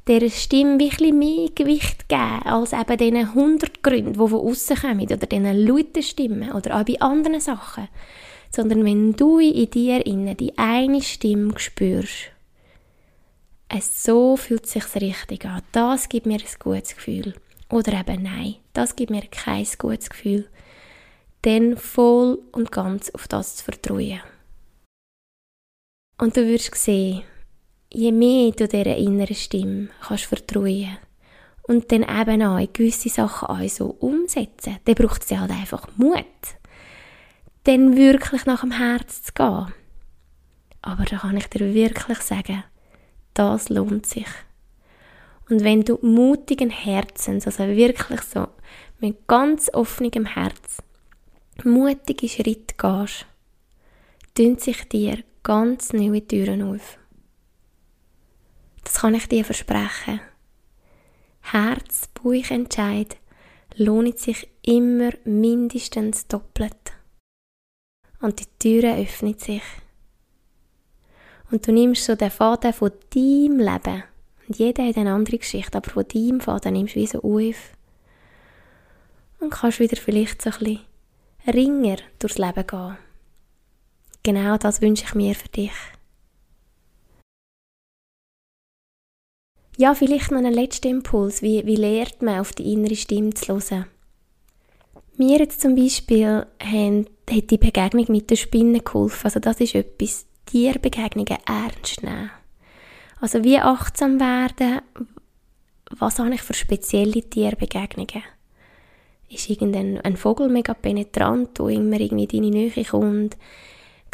dieser 0.08 0.30
Stimme 0.30 0.80
wirklich 0.80 1.12
mehr 1.12 1.48
Gewicht 1.54 2.08
geben, 2.08 2.42
als 2.44 2.72
eben 2.72 2.96
diesen 2.96 3.16
100 3.16 3.82
Gründen, 3.82 4.14
die 4.14 4.18
von 4.18 4.34
außen 4.34 4.76
kommen, 4.76 5.02
oder 5.02 5.16
diesen 5.16 5.66
lauten 5.66 6.02
Stimmen, 6.02 6.52
oder 6.52 6.80
auch 6.80 6.84
bei 6.84 7.00
anderen 7.00 7.40
Sachen. 7.40 7.88
Sondern 8.50 8.84
wenn 8.84 9.12
du 9.12 9.38
in 9.38 9.70
dir 9.70 10.04
innen 10.04 10.36
die 10.36 10.58
eine 10.58 11.02
Stimme 11.02 11.56
spürst, 11.58 12.29
es 13.70 14.02
so 14.02 14.36
fühlt 14.36 14.64
es 14.64 14.72
sich 14.72 14.94
richtig 14.96 15.44
an, 15.44 15.62
das 15.72 16.08
gibt 16.08 16.26
mir 16.26 16.38
ein 16.38 16.58
gutes 16.58 16.96
Gefühl. 16.96 17.34
Oder 17.70 18.00
eben 18.00 18.22
nein, 18.22 18.56
das 18.72 18.96
gibt 18.96 19.10
mir 19.10 19.22
kein 19.30 19.66
gutes 19.78 20.10
Gefühl. 20.10 20.48
Dann 21.42 21.76
voll 21.76 22.40
und 22.52 22.72
ganz 22.72 23.10
auf 23.10 23.28
das 23.28 23.56
zu 23.56 23.64
vertrauen. 23.64 24.20
Und 26.18 26.36
du 26.36 26.46
wirst 26.46 26.74
sehen, 26.74 27.22
je 27.92 28.12
mehr 28.12 28.50
du 28.50 28.66
dieser 28.66 28.96
inneren 28.96 29.36
Stimme 29.36 29.88
kannst 30.00 30.24
vertrauen 30.24 30.98
und 31.62 31.90
dann 31.92 32.02
eben 32.02 32.42
auch 32.42 32.72
gewisse 32.72 33.08
Sachen 33.08 33.48
auch 33.48 33.68
so 33.68 33.86
umsetzen, 34.00 34.78
dann 34.84 34.94
braucht 34.96 35.22
es 35.22 35.30
halt 35.30 35.50
einfach 35.50 35.88
Mut, 35.96 36.26
dann 37.64 37.96
wirklich 37.96 38.44
nach 38.46 38.62
dem 38.62 38.72
Herz 38.72 39.22
zu 39.22 39.32
gehen. 39.32 39.72
Aber 40.82 41.04
da 41.04 41.18
kann 41.18 41.36
ich 41.36 41.46
dir 41.46 41.72
wirklich 41.72 42.18
sagen, 42.18 42.64
das 43.34 43.68
lohnt 43.68 44.06
sich. 44.06 44.26
Und 45.48 45.64
wenn 45.64 45.82
du 45.82 45.98
mutigen 46.02 46.70
Herzens, 46.70 47.46
also 47.46 47.66
wirklich 47.66 48.20
so 48.22 48.48
mit 49.00 49.26
ganz 49.26 49.68
offenem 49.72 50.26
Herz, 50.26 50.78
mutige 51.64 52.28
Schritte 52.28 52.74
gehst, 52.76 53.26
tun 54.34 54.58
sich 54.58 54.88
dir 54.88 55.24
ganz 55.42 55.92
neue 55.92 56.26
Türen 56.26 56.62
auf. 56.62 56.98
Das 58.84 58.94
kann 59.00 59.14
ich 59.14 59.26
dir 59.26 59.44
versprechen. 59.44 60.20
Herz, 61.40 62.08
Bauch, 62.14 62.50
Entscheid 62.50 63.16
lohnt 63.76 64.18
sich 64.18 64.48
immer 64.62 65.10
mindestens 65.24 66.26
doppelt. 66.26 66.92
Und 68.20 68.40
die 68.40 68.46
Türe 68.58 69.00
öffnet 69.02 69.40
sich. 69.40 69.62
Und 71.50 71.66
du 71.66 71.72
nimmst 71.72 72.04
so 72.04 72.14
den 72.14 72.30
Faden 72.30 72.72
von 72.72 72.92
deinem 73.14 73.58
Leben. 73.58 74.04
Und 74.46 74.58
jeder 74.58 74.86
hat 74.86 74.96
eine 74.96 75.12
andere 75.12 75.38
Geschichte, 75.38 75.76
aber 75.76 75.90
von 75.90 76.06
deinem 76.06 76.40
Faden 76.40 76.74
nimmst 76.74 76.94
du 76.94 77.00
wie 77.00 77.06
so 77.06 77.22
auf. 77.22 77.72
Und 79.40 79.50
kannst 79.50 79.80
wieder 79.80 79.96
vielleicht 79.96 80.42
so 80.42 80.50
ein 80.50 80.58
bisschen 80.58 80.80
ringer 81.46 81.96
durchs 82.18 82.38
Leben 82.38 82.66
gehen. 82.66 82.96
Genau 84.22 84.56
das 84.58 84.82
wünsche 84.82 85.04
ich 85.04 85.14
mir 85.14 85.34
für 85.34 85.48
dich. 85.48 85.72
Ja, 89.76 89.94
vielleicht 89.94 90.30
noch 90.30 90.38
einen 90.38 90.52
letzten 90.52 90.88
Impuls. 90.88 91.40
Wie, 91.40 91.64
wie 91.64 91.76
lernt 91.76 92.20
man, 92.20 92.40
auf 92.40 92.52
die 92.52 92.70
innere 92.70 92.96
Stimme 92.96 93.32
zu 93.32 93.54
hören? 93.54 93.86
Mir 95.16 95.38
jetzt 95.38 95.62
zum 95.62 95.74
Beispiel 95.74 96.46
haben, 96.62 97.06
hat 97.30 97.50
die 97.50 97.56
Begegnung 97.56 98.04
mit 98.08 98.28
den 98.28 98.36
Spinnen 98.36 98.84
geholfen. 98.84 99.24
Also 99.24 99.40
das 99.40 99.58
ist 99.60 99.74
etwas, 99.74 100.26
Tierbegegnungen 100.46 101.38
ernst 101.46 102.02
nehmen. 102.02 102.30
Also 103.20 103.44
wie 103.44 103.58
achtsam 103.58 104.18
werden, 104.18 104.80
was 105.90 106.18
habe 106.18 106.34
ich 106.34 106.42
für 106.42 106.54
spezielle 106.54 107.22
Tierbegegnungen? 107.22 108.22
Ist 109.28 109.48
irgendein 109.48 110.00
ein 110.00 110.16
Vogel 110.16 110.48
mega 110.48 110.74
penetrant, 110.74 111.58
der 111.58 111.68
immer 111.68 112.00
irgendwie 112.00 112.36
in 112.36 112.42
deine 112.42 112.50
Nähe 112.50 112.84
kommt? 112.84 113.36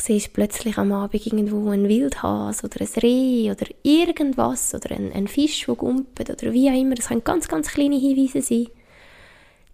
siehst 0.00 0.32
plötzlich 0.32 0.78
am 0.78 0.92
Abend 0.92 1.26
irgendwo 1.26 1.70
ein 1.70 1.88
Wildhas 1.88 2.64
oder 2.64 2.80
ein 2.80 3.02
Reh 3.02 3.50
oder 3.50 3.66
irgendwas 3.82 4.74
oder 4.74 4.94
ein, 4.94 5.12
ein 5.12 5.28
Fisch, 5.28 5.66
der 5.66 5.74
gumpet 5.74 6.30
oder 6.30 6.52
wie 6.52 6.70
auch 6.70 6.78
immer. 6.78 6.94
Das 6.94 7.08
können 7.08 7.24
ganz, 7.24 7.48
ganz 7.48 7.68
kleine 7.68 7.98
Hinweise 7.98 8.42
sein. 8.42 8.68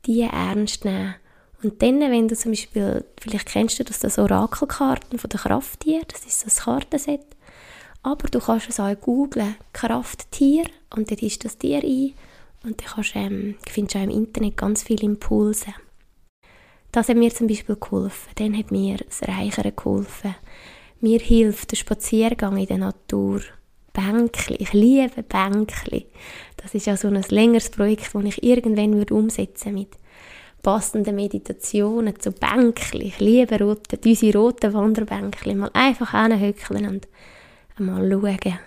Die 0.06 0.20
ernst 0.20 0.84
nehmen. 0.84 1.14
Und 1.62 1.80
dann, 1.80 2.00
wenn 2.00 2.28
du 2.28 2.36
zum 2.36 2.52
Beispiel, 2.52 3.04
vielleicht 3.20 3.46
kennst 3.46 3.78
du 3.78 3.84
das, 3.84 4.00
das 4.00 4.18
Orakelkarten 4.18 5.18
von 5.18 5.30
der 5.30 5.40
Krafttier, 5.40 6.02
das 6.08 6.24
ist 6.26 6.44
das 6.44 6.62
Kartenset, 6.64 7.24
aber 8.02 8.28
du 8.28 8.40
kannst 8.40 8.68
es 8.68 8.80
auch 8.80 9.00
googlen, 9.00 9.54
Krafttier, 9.72 10.64
und 10.94 11.10
dann 11.10 11.18
ist 11.18 11.44
das 11.44 11.58
Tier 11.58 11.82
ein 11.82 12.14
und 12.64 12.80
dann 12.80 12.88
kannst, 12.88 13.14
ähm, 13.14 13.54
findest 13.68 13.94
du 13.94 13.98
auch 13.98 14.02
im 14.04 14.10
Internet 14.10 14.56
ganz 14.56 14.82
viele 14.82 15.04
Impulse. 15.04 15.72
Das 16.90 17.08
hat 17.08 17.16
mir 17.16 17.32
zum 17.32 17.46
Beispiel 17.46 17.76
geholfen. 17.76 18.30
Dann 18.34 18.56
hat 18.56 18.70
mir 18.70 18.98
das 18.98 19.22
Reichere 19.22 19.72
geholfen. 19.72 20.34
Mir 21.00 21.18
hilft 21.18 21.70
der 21.70 21.76
Spaziergang 21.76 22.58
in 22.58 22.66
der 22.66 22.78
Natur. 22.78 23.40
Bänkli. 23.94 24.56
Ich 24.56 24.72
liebe 24.72 25.22
Bänkli. 25.22 26.06
Das 26.58 26.74
ist 26.74 26.86
ja 26.86 26.96
so 26.96 27.08
ein 27.08 27.24
längeres 27.28 27.70
Projekt, 27.70 28.14
das 28.14 28.24
ich 28.24 28.42
irgendwann 28.42 28.94
würde 28.94 29.14
umsetzen 29.14 29.74
mit 29.74 29.88
passenden 30.62 31.16
Meditationen 31.16 32.18
zu 32.18 32.32
Bänkli. 32.32 33.06
Ich 33.06 33.20
liebe 33.20 33.58
rote, 33.58 33.98
unsere 34.04 34.38
roten 34.38 34.72
Wanderbänkli. 34.72 35.54
Mal 35.54 35.70
einfach 35.74 36.12
hinhöckeln 36.12 36.86
und 36.86 37.08
mal 37.78 38.08
schauen 38.10 38.58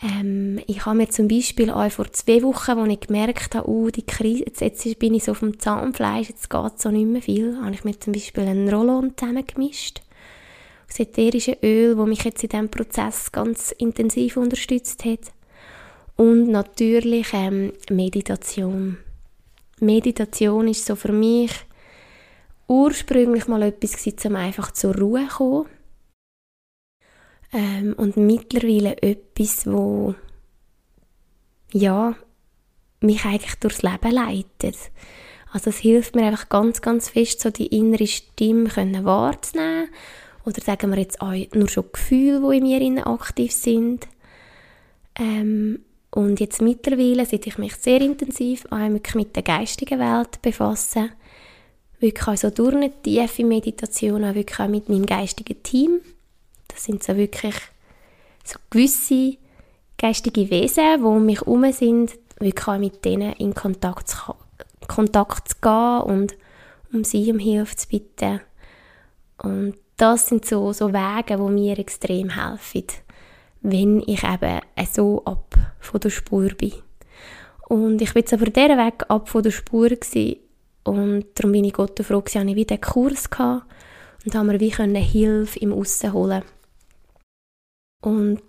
ähm, 0.00 0.60
ich 0.66 0.86
habe 0.86 0.96
mir 0.96 1.08
zum 1.08 1.26
Beispiel 1.26 1.70
auch 1.70 1.90
vor 1.90 2.12
zwei 2.12 2.42
Wochen, 2.42 2.78
als 2.78 2.92
ich 2.92 3.00
gemerkt 3.00 3.54
habe, 3.54 3.68
oh, 3.68 3.90
die 3.90 4.06
Krise, 4.06 4.44
jetzt, 4.46 4.60
jetzt 4.60 4.98
bin 5.00 5.14
ich 5.14 5.24
so 5.24 5.32
auf 5.32 5.40
dem 5.40 5.58
Zahnfleisch, 5.58 6.28
jetzt 6.28 6.48
geht 6.48 6.80
so 6.80 6.90
nicht 6.90 7.06
mehr 7.06 7.22
viel, 7.22 7.60
habe 7.60 7.74
ich 7.74 7.82
mir 7.82 7.98
zum 7.98 8.12
Beispiel 8.12 8.44
einen 8.44 8.72
Rollon 8.72 9.14
zusammengemischt. 9.16 10.02
Das 10.86 11.00
ätherische 11.00 11.58
Öl, 11.62 11.96
das 11.96 12.06
mich 12.06 12.22
jetzt 12.22 12.44
in 12.44 12.48
diesem 12.48 12.70
Prozess 12.70 13.32
ganz 13.32 13.72
intensiv 13.72 14.36
unterstützt 14.36 15.04
hat. 15.04 15.32
Und 16.16 16.48
natürlich 16.48 17.28
ähm, 17.32 17.72
Meditation. 17.90 18.98
Meditation 19.80 20.68
ist 20.68 20.84
so 20.84 20.96
für 20.96 21.12
mich 21.12 21.52
ursprünglich 22.66 23.48
mal 23.48 23.62
etwas 23.62 23.96
gewesen, 23.96 24.28
um 24.28 24.36
einfach 24.36 24.72
zur 24.72 24.96
Ruhe 24.96 25.26
zu 25.28 25.36
kommen 25.36 25.66
ähm, 27.52 27.94
und 27.96 28.16
mittlerweile 28.16 29.00
etwas, 29.02 29.66
wo 29.66 30.14
ja, 31.72 32.14
mich 33.00 33.24
eigentlich 33.24 33.54
durchs 33.56 33.82
Leben 33.82 34.12
leitet. 34.12 34.76
Also 35.52 35.70
es 35.70 35.78
hilft 35.78 36.14
mir 36.14 36.26
einfach 36.26 36.48
ganz, 36.48 36.82
ganz 36.82 37.08
fest, 37.08 37.40
so 37.40 37.50
die 37.50 37.68
innere 37.68 38.06
Stimme 38.06 38.68
können 38.68 39.04
wahrzunehmen. 39.04 39.88
Oder 40.44 40.60
sagen 40.62 40.90
wir 40.90 40.98
jetzt 40.98 41.20
auch 41.20 41.34
nur 41.54 41.68
schon 41.68 41.90
Gefühle, 41.92 42.40
die 42.60 42.86
in 42.86 42.94
mir 42.94 43.06
aktiv 43.06 43.52
sind. 43.52 44.06
Ähm, 45.18 45.84
und 46.10 46.40
jetzt 46.40 46.62
mittlerweile, 46.62 47.26
seit 47.26 47.46
ich 47.46 47.58
mich 47.58 47.76
sehr 47.76 48.00
intensiv 48.00 48.66
auch 48.70 48.88
mit 49.14 49.36
der 49.36 49.42
geistigen 49.42 49.98
Welt 49.98 50.40
befasse, 50.42 51.10
wirklich 52.00 52.28
also 52.28 52.50
durch 52.50 52.74
eine 52.74 53.02
tiefe 53.02 53.44
Meditation 53.44 54.24
auch 54.24 54.34
wirklich 54.34 54.60
auch 54.60 54.68
mit 54.68 54.88
meinem 54.88 55.06
geistigen 55.06 55.62
Team 55.62 56.00
das 56.78 56.84
sind 56.84 57.02
so 57.02 57.16
wirklich 57.16 57.56
so 58.44 58.58
gewisse 58.70 59.36
geistige 59.96 60.48
Wesen, 60.48 60.98
die 60.98 61.02
um 61.02 61.26
mich 61.26 61.40
herum 61.40 61.72
sind, 61.72 62.16
wirklich 62.38 62.68
auch 62.68 62.78
mit 62.78 63.04
denen 63.04 63.32
in 63.32 63.52
Kontakt 63.52 64.08
zu, 64.08 64.34
Kontakt 64.86 65.48
zu 65.48 65.56
gehen 65.60 66.00
und 66.02 66.36
um 66.92 67.02
sie 67.02 67.32
um 67.32 67.40
Hilfe 67.40 67.74
zu 67.74 67.88
bitten. 67.88 68.40
Und 69.38 69.74
das 69.96 70.28
sind 70.28 70.44
so, 70.44 70.72
so 70.72 70.92
Wege, 70.92 71.36
die 71.36 71.52
mir 71.52 71.78
extrem 71.78 72.30
helfen, 72.30 72.84
wenn 73.60 74.00
ich 74.06 74.22
eben 74.24 74.60
so 74.90 75.24
ab 75.24 75.54
von 75.80 76.00
der 76.00 76.10
Spur 76.10 76.48
bin. 76.50 76.72
Und 77.68 78.00
ich 78.00 78.14
bin 78.14 78.20
jetzt 78.20 78.32
aber 78.32 78.46
dieser 78.46 78.78
Weg 78.78 79.04
ab 79.08 79.28
von 79.28 79.42
der 79.42 79.50
Spur 79.50 79.88
gewesen, 79.88 80.36
und 80.84 81.26
darum 81.34 81.52
bin 81.52 81.64
ich 81.64 81.74
Gott 81.74 81.98
froh, 82.02 82.22
dass 82.22 82.34
ich 82.34 82.54
wieder 82.54 82.74
einen 82.74 82.80
Kurs 82.80 83.28
hatte 83.36 83.64
und 84.24 84.34
haben 84.34 84.50
wir 84.50 84.58
wie 84.58 84.70
Hilfe 84.70 85.58
im 85.58 85.74
Aussen 85.74 86.14
holen 86.14 86.42
und 88.00 88.40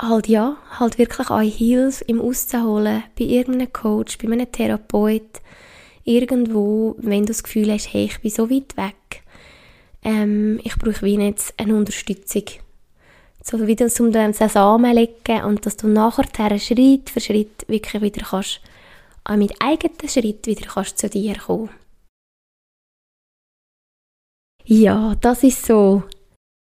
halt 0.00 0.28
ja, 0.28 0.56
halt 0.78 0.98
wirklich 0.98 1.30
auch 1.30 1.40
Hilfe 1.40 2.04
im 2.04 2.20
Auszuholen, 2.20 3.04
bei 3.18 3.24
irgendeinem 3.24 3.72
Coach, 3.72 4.18
bei 4.18 4.30
einem 4.30 4.50
Therapeut, 4.50 5.40
irgendwo, 6.04 6.94
wenn 6.98 7.22
du 7.22 7.28
das 7.28 7.42
Gefühl 7.42 7.72
hast, 7.72 7.92
hey, 7.92 8.04
ich 8.04 8.20
bin 8.20 8.30
so 8.30 8.50
weit 8.50 8.76
weg. 8.76 9.22
ähm, 10.02 10.60
ich 10.62 10.76
brauche 10.76 11.02
wie 11.02 11.16
jetzt 11.16 11.54
eine 11.58 11.74
Unterstützung. 11.74 12.44
So 13.48 13.66
wie 13.66 13.76
das 13.76 13.98
um 13.98 14.12
den 14.12 14.34
Samen 14.34 14.94
legen 14.94 15.42
und 15.44 15.64
dass 15.64 15.78
du 15.78 15.88
nachher 15.88 16.58
Schritt 16.58 17.08
für 17.08 17.20
Schritt 17.20 17.66
wirklich 17.66 18.02
wieder 18.02 18.26
kannst, 18.26 18.60
auch 19.24 19.36
mit 19.36 19.54
eigenen 19.62 20.08
Schritt 20.08 20.46
wieder 20.46 20.66
kannst 20.66 20.98
zu 20.98 21.08
dir 21.08 21.38
kommen. 21.38 21.70
Ja, 24.64 25.14
das 25.14 25.44
ist 25.44 25.64
so 25.64 26.02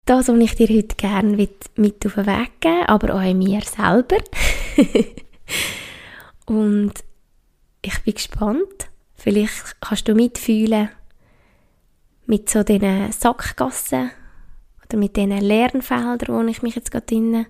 das, 0.05 0.27
was 0.27 0.37
ich 0.37 0.55
dir 0.55 0.67
heute 0.67 0.97
gerne 0.97 1.37
mit 1.77 2.05
auf 2.05 2.15
den 2.15 2.25
Weg 2.25 2.59
geben 2.59 2.85
aber 2.87 3.15
auch 3.15 3.33
mir 3.33 3.61
selber. 3.61 4.17
und 6.45 6.93
ich 7.81 8.03
bin 8.03 8.13
gespannt. 8.15 8.89
Vielleicht 9.15 9.79
kannst 9.79 10.09
du 10.09 10.13
mitfühlen 10.13 10.89
mit 12.25 12.49
so 12.49 12.63
diesen 12.63 13.13
Sackgassen 13.13 14.11
oder 14.87 14.97
mit 14.97 15.15
diesen 15.15 15.37
Lernfeldern, 15.37 16.35
wo 16.35 16.47
ich 16.47 16.61
mich 16.61 16.75
jetzt 16.75 16.91
gerade 16.91 17.05
drinnen 17.05 17.47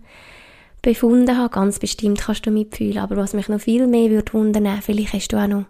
befunden 0.82 1.38
habe. 1.38 1.50
Ganz 1.50 1.80
bestimmt 1.80 2.22
kannst 2.22 2.46
du 2.46 2.52
mitfühlen. 2.52 3.00
Aber 3.00 3.18
was 3.18 3.34
mich 3.34 3.50
noch 3.50 3.60
viel 3.60 3.88
mehr 3.88 4.10
würde 4.10 4.34
wundern, 4.34 4.82
vielleicht 4.82 5.14
hast 5.14 5.30
du 5.30 5.38
auch 5.38 5.48
noch 5.48 5.66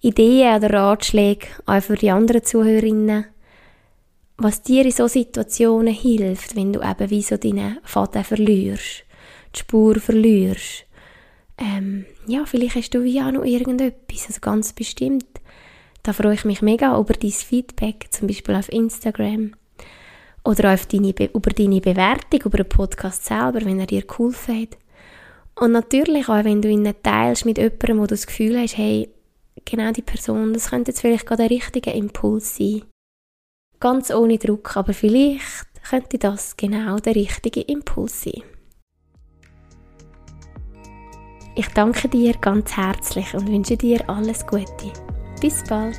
Ideen 0.00 0.56
oder 0.56 0.72
Ratschläge 0.72 1.46
auch 1.66 1.82
für 1.82 1.96
die 1.96 2.10
anderen 2.10 2.44
Zuhörerinnen, 2.44 3.24
was 4.36 4.62
dir 4.62 4.84
in 4.84 4.92
solchen 4.92 5.24
Situationen 5.24 5.92
hilft, 5.92 6.54
wenn 6.54 6.72
du 6.72 6.80
eben 6.80 7.10
wie 7.10 7.22
so 7.22 7.36
deinen 7.36 7.78
Faden 7.82 8.22
verlierst, 8.22 9.04
die 9.54 9.58
Spur 9.58 9.96
verlierst. 9.96 10.84
Ähm, 11.58 12.06
ja, 12.28 12.44
vielleicht 12.46 12.76
hast 12.76 12.90
du 12.90 13.02
wie 13.02 13.20
auch 13.20 13.32
noch 13.32 13.44
irgendetwas, 13.44 14.28
also 14.28 14.38
ganz 14.40 14.72
bestimmt. 14.72 15.26
Da 16.04 16.12
freue 16.12 16.34
ich 16.34 16.44
mich 16.44 16.62
mega 16.62 16.96
über 16.96 17.14
dein 17.14 17.32
Feedback, 17.32 18.06
zum 18.10 18.28
Beispiel 18.28 18.54
auf 18.54 18.72
Instagram. 18.72 19.54
Oder 20.48 20.72
auf 20.72 20.86
deine 20.86 21.10
über 21.10 21.50
deine 21.50 21.82
Bewertung, 21.82 22.40
über 22.42 22.56
den 22.56 22.68
Podcast 22.70 23.26
selber, 23.26 23.60
wenn 23.66 23.80
er 23.80 23.86
dir 23.86 24.00
geholfen 24.00 24.62
hat. 24.62 24.78
Und 25.56 25.72
natürlich 25.72 26.26
auch, 26.30 26.42
wenn 26.42 26.62
du 26.62 26.70
ihn 26.70 26.90
teilst 27.02 27.44
mit 27.44 27.58
jemandem, 27.58 27.98
wo 27.98 28.02
du 28.04 28.14
das 28.14 28.26
Gefühl 28.26 28.58
hast, 28.58 28.78
hey, 28.78 29.10
genau 29.66 29.92
die 29.92 30.00
Person, 30.00 30.54
das 30.54 30.70
könnte 30.70 30.90
jetzt 30.90 31.02
vielleicht 31.02 31.26
gerade 31.26 31.46
der 31.46 31.50
richtige 31.50 31.90
Impuls 31.90 32.56
sein. 32.56 32.80
Ganz 33.78 34.10
ohne 34.10 34.38
Druck, 34.38 34.74
aber 34.74 34.94
vielleicht 34.94 35.66
könnte 35.86 36.16
das 36.16 36.56
genau 36.56 36.96
der 36.96 37.14
richtige 37.14 37.60
Impuls 37.60 38.22
sein. 38.22 38.42
Ich 41.56 41.68
danke 41.74 42.08
dir 42.08 42.32
ganz 42.40 42.74
herzlich 42.74 43.34
und 43.34 43.48
wünsche 43.48 43.76
dir 43.76 44.08
alles 44.08 44.46
Gute. 44.46 44.94
Bis 45.42 45.62
bald. 45.68 45.98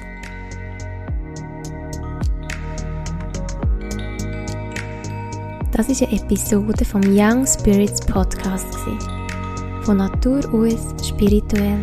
Das 5.79 5.87
ist 5.87 6.03
eine 6.03 6.11
Episode 6.11 6.83
vom 6.83 6.99
Young 7.05 7.47
Spirits 7.47 8.01
Podcast. 8.01 8.67
Von 9.83 9.95
Natur 9.95 10.41
aus 10.53 10.93
spirituell. 11.07 11.81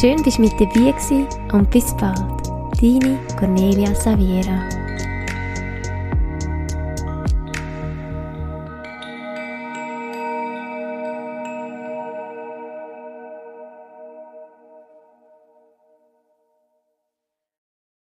Schön, 0.00 0.22
dass 0.22 0.36
du 0.36 0.40
mit 0.40 0.52
dabei 0.52 0.94
warst 0.94 1.12
und 1.52 1.70
bis 1.70 1.94
bald. 1.98 2.16
Deine 2.80 3.18
Cornelia 3.38 3.94
Saviera. 3.94 4.81